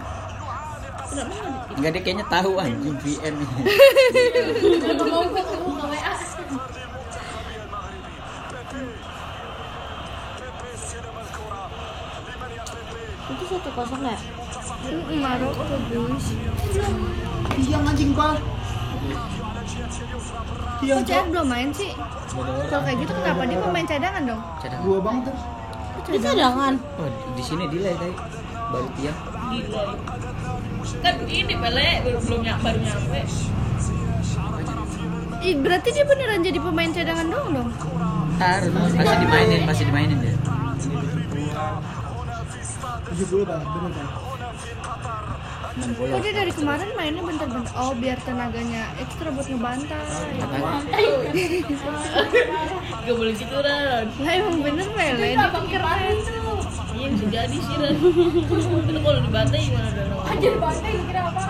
Enggak 1.76 1.92
dia 1.96 2.02
kayaknya 2.04 2.26
tahu 2.28 2.60
anjing 2.60 2.96
VN 3.04 3.34
nih. 3.40 3.50
WA? 5.80 6.14
Itu 13.26 13.44
satu 13.50 13.70
kosong 13.74 14.04
ya? 14.06 14.18
Maroko 15.18 15.64
guys. 15.66 16.28
Tiang 17.64 17.84
anjing 17.90 18.12
gol. 18.14 18.38
Tiang 20.82 21.02
Kok 21.02 21.08
CR 21.08 21.26
belum 21.32 21.48
main 21.48 21.70
sih? 21.72 21.92
Kalau 22.70 22.84
kayak 22.84 22.98
gitu 23.00 23.12
kenapa 23.16 23.42
dia 23.48 23.60
pemain 23.60 23.86
cadangan 23.88 24.24
dong? 24.28 24.42
Gua 24.84 25.00
bang 25.00 25.18
tuh. 25.24 25.36
Itu 26.06 26.18
cadangan. 26.22 26.74
Oh, 27.00 27.10
di 27.36 27.44
sini 27.44 27.64
delay 27.72 27.96
tadi. 27.96 28.16
Baru 28.72 28.88
tiang. 29.00 29.18
Gila. 29.52 29.84
Kan 31.02 31.16
ini 31.26 31.54
pele 31.58 31.88
belum 32.06 32.40
nyampe 32.44 32.64
baru 32.66 32.80
nyampe. 32.82 33.22
Ih, 35.46 35.56
berarti 35.62 35.90
dia 35.94 36.06
beneran 36.10 36.42
jadi 36.42 36.58
pemain 36.58 36.90
cadangan 36.90 37.28
dong 37.30 37.48
dong? 37.54 37.70
Ntar 38.36 38.62
masih 38.74 39.18
dimainin, 39.22 39.62
masih 39.70 39.84
dimainin 39.88 40.18
dia. 40.20 40.36
70 43.16 43.48
bang, 43.48 43.64
bener 43.64 43.92
kan? 43.96 44.08
60. 45.76 46.08
Oh 46.08 46.20
dia 46.24 46.32
dari 46.32 46.56
kemarin 46.56 46.88
mainnya 46.96 47.20
bentar-bentar. 47.20 47.76
Oh 47.76 47.92
biar 48.00 48.16
tenaganya 48.24 48.88
ekstra 48.96 49.28
buat 49.28 49.44
ngebantai. 49.44 50.08
Gak 53.04 53.12
boleh 53.12 53.36
gitu 53.36 53.56
Ran. 53.60 54.08
Lah 54.08 54.34
emang 54.40 54.64
bener 54.64 54.88
Mele. 54.96 55.36
Ini 55.36 55.44
apa 55.44 55.60
keren 55.68 56.18
tuh? 56.24 56.64
Iya 56.96 57.08
bisa 57.12 57.26
jadi 57.28 57.58
sih 57.60 57.76
Ran. 57.76 57.96
Itu 58.88 59.00
kalau 59.04 59.20
dibantai 59.20 59.60
gimana 59.68 59.90
dong? 59.92 60.24
Aja 60.24 60.48
dibantai 60.48 60.94
kira 60.96 61.22
apa? 61.28 61.44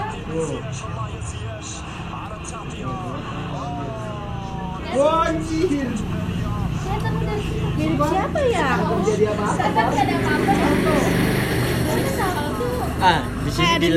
Mirip 7.76 7.99
siapa 8.09 8.39
ya? 8.49 8.69
Jadi 9.05 9.26
apa-apa. 9.30 9.69
Kan 9.69 9.86
gak 9.93 10.01
ada 10.01 10.15
apa-apa 10.17 10.51
ya 10.55 10.69
tuh. 10.82 11.03
Ini 11.86 12.11
satu. 12.17 12.85
Ah, 12.98 13.20
di 13.43 13.52
sini. 13.52 13.88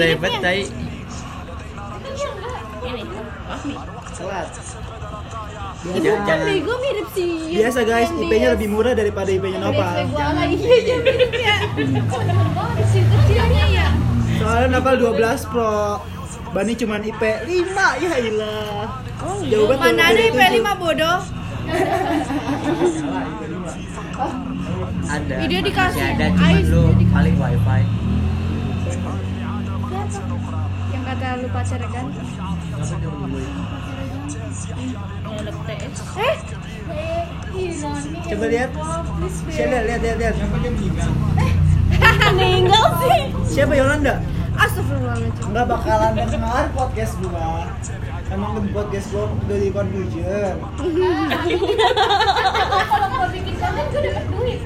Telat. 4.18 4.48
Itu 5.78 5.98
Jangan- 6.02 6.26
kan 6.26 6.38
bego 6.42 6.74
mirip 6.82 7.06
sih. 7.14 7.54
Biasa 7.54 7.80
guys, 7.86 8.10
IP-nya 8.10 8.48
lebih 8.58 8.68
murah 8.68 8.98
daripada 8.98 9.30
IP-nya 9.30 9.62
lagi 10.34 10.58
iya 10.58 10.96
ya. 11.30 11.56
Kecilnya 12.88 13.64
ya. 13.70 13.88
Soalnya 14.38 14.66
Nopal 14.74 14.98
12 14.98 15.46
Pro. 15.46 16.02
Bani 16.48 16.72
cuman 16.74 17.00
IP 17.04 17.22
5 17.22 18.02
ya 18.02 18.14
ilah. 18.18 18.90
Jauh 19.46 19.66
banget. 19.70 19.92
Mana 19.94 20.02
ada 20.10 20.20
IP 20.20 20.40
5 20.58 20.82
bodoh? 20.82 21.18
Ada. 25.08 25.34
Dikasih 25.46 26.02
ada 26.02 26.26
cuma 26.34 26.58
lu 26.66 26.82
paling 27.14 27.36
wifi. 27.38 27.80
Yang 31.28 31.36
kata 31.36 31.44
lu 31.44 31.48
pacarnya 31.52 31.88
kan? 31.92 32.06
Eh, 36.88 37.28
Coba 38.32 38.46
lihat. 38.48 38.70
Lihat 38.72 39.68
lihat 39.68 40.00
lihat 40.00 40.16
lihat. 40.24 40.34
Meninggal 42.32 42.86
sih. 43.04 43.20
Siapa 43.44 43.76
Yolanda? 43.76 44.24
astagfirullahaladzim. 44.58 45.52
Nggak 45.52 45.66
bakalan 45.68 46.16
dengar 46.16 46.64
podcast 46.72 47.12
gua. 47.20 47.68
Emang 48.32 48.64
di 48.64 48.72
podcast 48.72 49.12
gua 49.12 49.28
udah 49.28 49.58
di 49.60 49.68
confusion. 49.68 50.56
Kalau 52.88 53.08
mau 53.12 53.28
bikin 53.28 53.54
konten 53.60 53.84
gue 53.92 54.00
dapat 54.00 54.24
duit. 54.32 54.60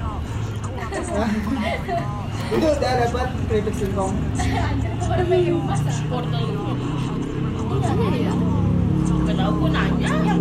itu 2.53 2.67
udah 2.69 2.93
dapat 3.09 3.29
keripik 3.49 3.75
singkong 3.81 4.13
nanya 9.73 10.13
eh, 10.13 10.21
yang 10.29 10.41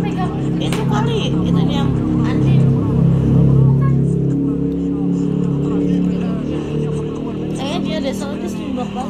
itu 0.60 0.82
kali 0.92 1.20
itu 1.32 1.60
yang 1.72 1.88
anjir 2.28 2.62
saya 7.56 7.76
dia 7.80 7.96
ada 7.96 8.12
soalnya 8.12 8.48
di 8.52 8.64
bapak. 8.76 9.08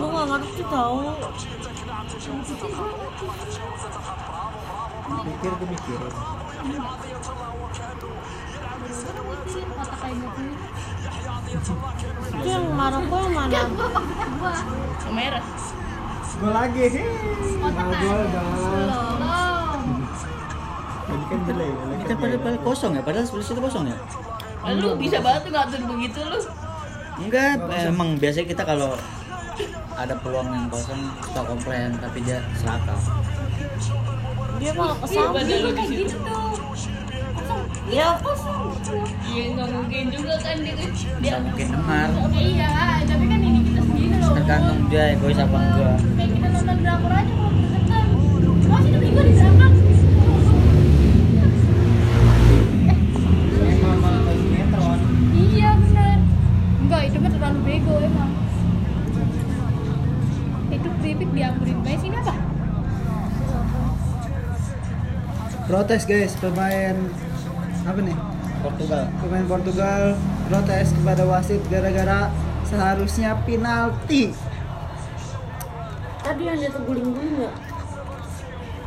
Gue 0.00 0.08
gak 0.08 0.26
ngerti 0.32 0.62
tau 0.72 0.96
itu 12.30 12.46
yang 12.46 12.64
mana? 12.72 12.98
Merah. 15.10 15.44
Gue 16.40 16.50
lagi 16.54 16.82
dong 16.88 17.10
ini 21.10 21.24
kan 21.26 21.40
Ini 21.90 22.04
kan 22.06 22.16
pada, 22.22 22.36
pada 22.38 22.58
kosong 22.62 22.92
ya, 22.94 23.02
padahal 23.02 23.26
sebelah 23.26 23.46
situ 23.46 23.60
kosong 23.60 23.84
ya. 23.90 23.96
lu 24.76 24.94
bisa 24.94 25.18
banget 25.18 25.40
tuh 25.48 25.52
ngatur 25.52 25.80
begitu 25.96 26.20
lu. 26.22 26.38
Enggak, 27.20 27.58
emang 27.90 28.16
biasanya 28.16 28.46
kita 28.48 28.62
kalau 28.64 28.96
ada 29.98 30.14
peluang 30.22 30.48
yang 30.48 30.66
kosong 30.70 31.00
kita 31.20 31.40
komplain 31.44 31.90
tapi 31.98 32.18
dia 32.24 32.38
serakah. 32.56 33.00
Dia 34.60 34.70
malah 34.76 34.92
Iya, 34.92 35.00
ke 35.00 35.06
sana 35.08 35.28
badan 35.32 35.56
lu 35.64 35.70
di 35.72 35.84
situ 35.88 36.16
ya 37.90 38.08
iya 39.26 39.44
nggak 39.50 39.68
mungkin 39.72 40.04
juga 40.14 40.34
kan 40.38 40.56
dia 40.62 41.34
mungkin 41.42 41.66
dengar, 41.74 42.08
Iya, 42.30 42.70
tapi 43.02 43.24
kan 43.26 43.40
ini 43.40 43.60
kita 43.66 43.80
sendiri 43.82 44.14
loh. 44.20 44.34
tergantung 44.36 44.78
dia 44.86 45.02
egois 45.10 45.38
apa 45.38 45.56
enggak. 45.58 45.96
Kayak 46.14 46.30
kita 46.30 46.46
nonton 46.50 46.76
drakor 46.84 47.10
aja 47.10 47.32
kalau 47.34 47.50
kita 47.50 47.68
senang. 47.74 48.08
Masih 48.70 48.90
demi 48.94 49.08
gue 49.10 49.24
di 49.26 49.34
drakor. 49.34 49.70
Iya 55.34 55.70
benar. 55.76 56.18
Enggak, 56.80 57.02
itu 57.10 57.16
mah 57.18 57.30
terlalu 57.34 57.58
bego 57.66 57.94
emang. 57.98 58.30
Itu 60.70 60.88
keripik 61.02 61.30
diambilin 61.34 61.78
baik 61.82 61.98
sini 61.98 62.16
apa? 62.16 62.49
Protes 65.70 66.02
guys 66.02 66.34
pemain 66.42 66.98
apa 67.86 67.98
nih 68.02 68.16
Portugal. 68.58 69.06
pemain 69.22 69.46
Portugal 69.46 70.02
protes 70.50 70.90
kepada 70.90 71.22
wasit 71.30 71.62
gara-gara 71.70 72.26
seharusnya 72.66 73.38
penalti 73.46 74.34
tadi 76.26 76.42
yang 76.42 76.58
jatuh 76.58 76.82
guling-guling 76.82 77.34
nggak 77.38 77.54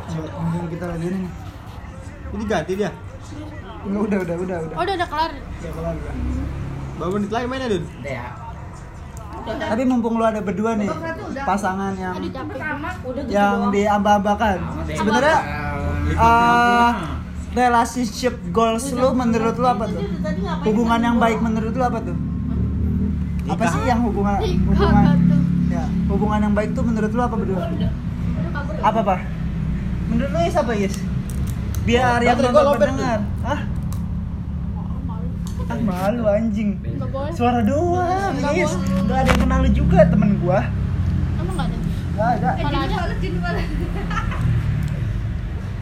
Coba, 0.04 0.28
mungkin 0.36 0.68
kita 0.68 0.84
lagi 0.84 1.06
nih 1.10 1.24
Ini 2.34 2.44
ganti 2.44 2.72
dia. 2.76 2.90
Enggak, 3.88 4.02
udah 4.04 4.18
udah 4.20 4.36
udah 4.36 4.56
udah 4.68 4.76
Oh, 4.76 4.82
udah 4.84 4.94
udah 5.00 5.08
kelar. 5.08 5.32
Udah 5.32 5.72
kelar, 5.72 5.94
udah. 5.96 6.14
Berapa 7.00 7.12
menit 7.16 7.30
lagi 7.32 7.46
mainnya, 7.48 7.68
Dun? 7.72 7.84
Ya. 8.04 8.26
tapi 9.44 9.82
mumpung 9.84 10.16
lu 10.16 10.24
ada 10.24 10.40
berdua 10.40 10.72
nih 10.76 10.88
pasangan 11.44 11.92
yang 12.00 12.16
Pertama 12.16 12.88
udah 13.04 13.22
yang 13.28 13.68
diamba-ambakan 13.68 14.56
sebenarnya 14.88 15.36
eh 16.12 16.90
relationship 17.54 18.34
goals 18.50 18.90
lu 18.92 19.14
menurut 19.14 19.56
lu 19.56 19.66
apa 19.66 19.84
tuh? 19.88 20.02
Hubungan 20.66 21.00
yang 21.00 21.16
baik 21.22 21.38
menurut 21.40 21.72
lu 21.72 21.84
apa 21.84 21.98
tuh? 22.02 22.16
Apa 23.44 23.64
sih 23.70 23.82
yang 23.86 24.00
hubungan 24.04 24.40
hubungan 24.40 25.04
ya 25.68 25.84
hubungan 26.06 26.40
yang 26.48 26.54
baik 26.54 26.70
tuh 26.76 26.84
menurut 26.84 27.10
lu 27.12 27.22
apa 27.22 27.34
berdua? 27.38 27.62
Apa 28.84 29.00
pak 29.00 29.20
menurut 30.10 30.30
lu 30.32 30.38
Is 30.44 30.56
apa 30.56 30.72
Is? 30.76 30.94
Biar 31.84 32.20
yang 32.24 32.40
Baterai 32.40 32.52
gua 32.52 32.62
nonton 32.64 32.80
pendengar. 32.80 33.20
hah? 33.44 33.60
Ah 35.64 35.78
malu 35.80 36.24
anjing. 36.28 36.76
Suara 37.32 37.60
doang 37.64 38.36
Is. 38.52 38.72
gak 39.08 39.18
ada 39.24 39.28
yang 39.32 39.40
kenal 39.40 39.58
lu 39.64 39.70
juga 39.72 40.04
temen 40.08 40.40
gua. 40.40 40.68
Emang 41.40 41.56
enggak 41.56 41.68
ada? 41.68 41.76
gak 42.16 42.28
ada. 42.32 42.48
Kalau 42.64 42.80
ada 42.80 44.23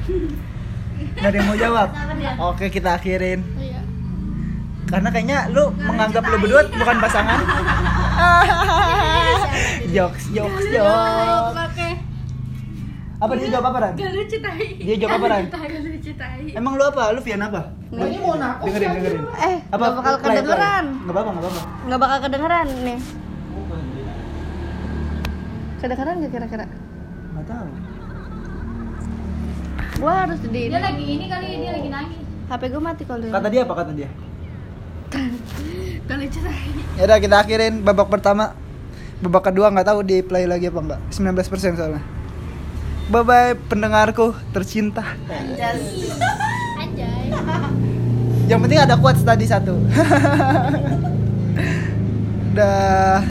gak 0.02 1.28
ada 1.30 1.36
yang 1.38 1.48
mau 1.48 1.58
jawab? 1.58 1.88
Oke 2.52 2.66
kita 2.70 2.98
akhirin. 2.98 3.40
Iya. 3.58 3.80
karena 4.92 5.08
kayaknya 5.08 5.48
lu 5.56 5.72
menganggap 5.72 6.20
lu 6.28 6.36
berdua 6.36 6.68
bukan 6.68 6.96
pasangan. 7.00 7.40
Jokes 9.94 10.28
jokes 10.32 10.64
jokes. 10.68 11.54
Oke. 11.56 11.90
apa 13.22 13.32
dia 13.38 13.48
jawab 13.54 13.70
apa 13.70 13.78
Ran? 13.78 13.94
gak 13.94 14.12
lucu 14.18 14.36
tai. 14.42 14.68
Dia 14.82 14.96
jawab 14.98 15.14
apa 15.22 15.26
Ran? 15.30 15.44
gak 15.54 16.58
emang 16.58 16.72
lu 16.74 16.84
apa? 16.84 17.02
lu 17.14 17.20
Vian 17.22 17.40
apa? 17.40 17.60
Ini 17.88 18.18
mau 18.18 18.34
dengerin 18.36 18.90
dengerin. 18.98 19.22
Eh 19.38 19.56
apa? 19.70 19.78
nggak 19.78 19.96
bakal 19.96 20.14
kedengeran. 20.20 20.84
Nggak 21.06 21.14
apa-apa 21.14 21.30
nggak 21.30 21.44
apa-apa. 21.46 21.62
Nggak 21.86 22.00
bakal 22.02 22.18
kedengeran 22.20 22.66
nih. 22.84 22.98
Kedengeran 25.80 26.14
nggak 26.20 26.32
kira-kira? 26.34 26.66
Nggak 27.32 27.46
tahu 27.48 27.91
gua 30.02 30.26
harus 30.26 30.42
di 30.42 30.66
Dia 30.66 30.82
lagi 30.82 31.06
ini 31.06 31.30
kali 31.30 31.62
dia 31.62 31.70
lagi 31.78 31.86
nangis. 31.86 32.18
HP 32.50 32.62
gua 32.74 32.82
mati 32.82 33.06
kalau 33.06 33.22
kata 33.22 33.48
dia 33.48 33.62
apa 33.62 33.74
kata 33.78 33.92
dia? 33.94 34.10
gak 36.02 36.18
lucu 36.18 36.40
tai 36.40 36.72
ya 36.98 37.04
udah 37.04 37.18
kita 37.20 37.36
akhirin 37.38 37.84
babak 37.86 38.08
pertama. 38.10 38.58
Babak 39.22 39.52
kedua 39.52 39.70
nggak 39.70 39.86
tahu 39.86 40.02
di 40.02 40.18
play 40.24 40.50
lagi 40.50 40.66
apa 40.66 40.80
enggak 40.82 41.00
19% 41.14 41.78
soalnya. 41.78 42.02
Bye 43.12 43.22
bye 43.22 43.54
pendengarku 43.70 44.34
tercinta. 44.50 45.02
Anjay. 46.80 47.30
yang 48.50 48.58
penting 48.58 48.82
ada 48.82 48.98
quotes 48.98 49.22
tadi 49.22 49.46
satu. 49.46 49.78
Dah 52.56 53.20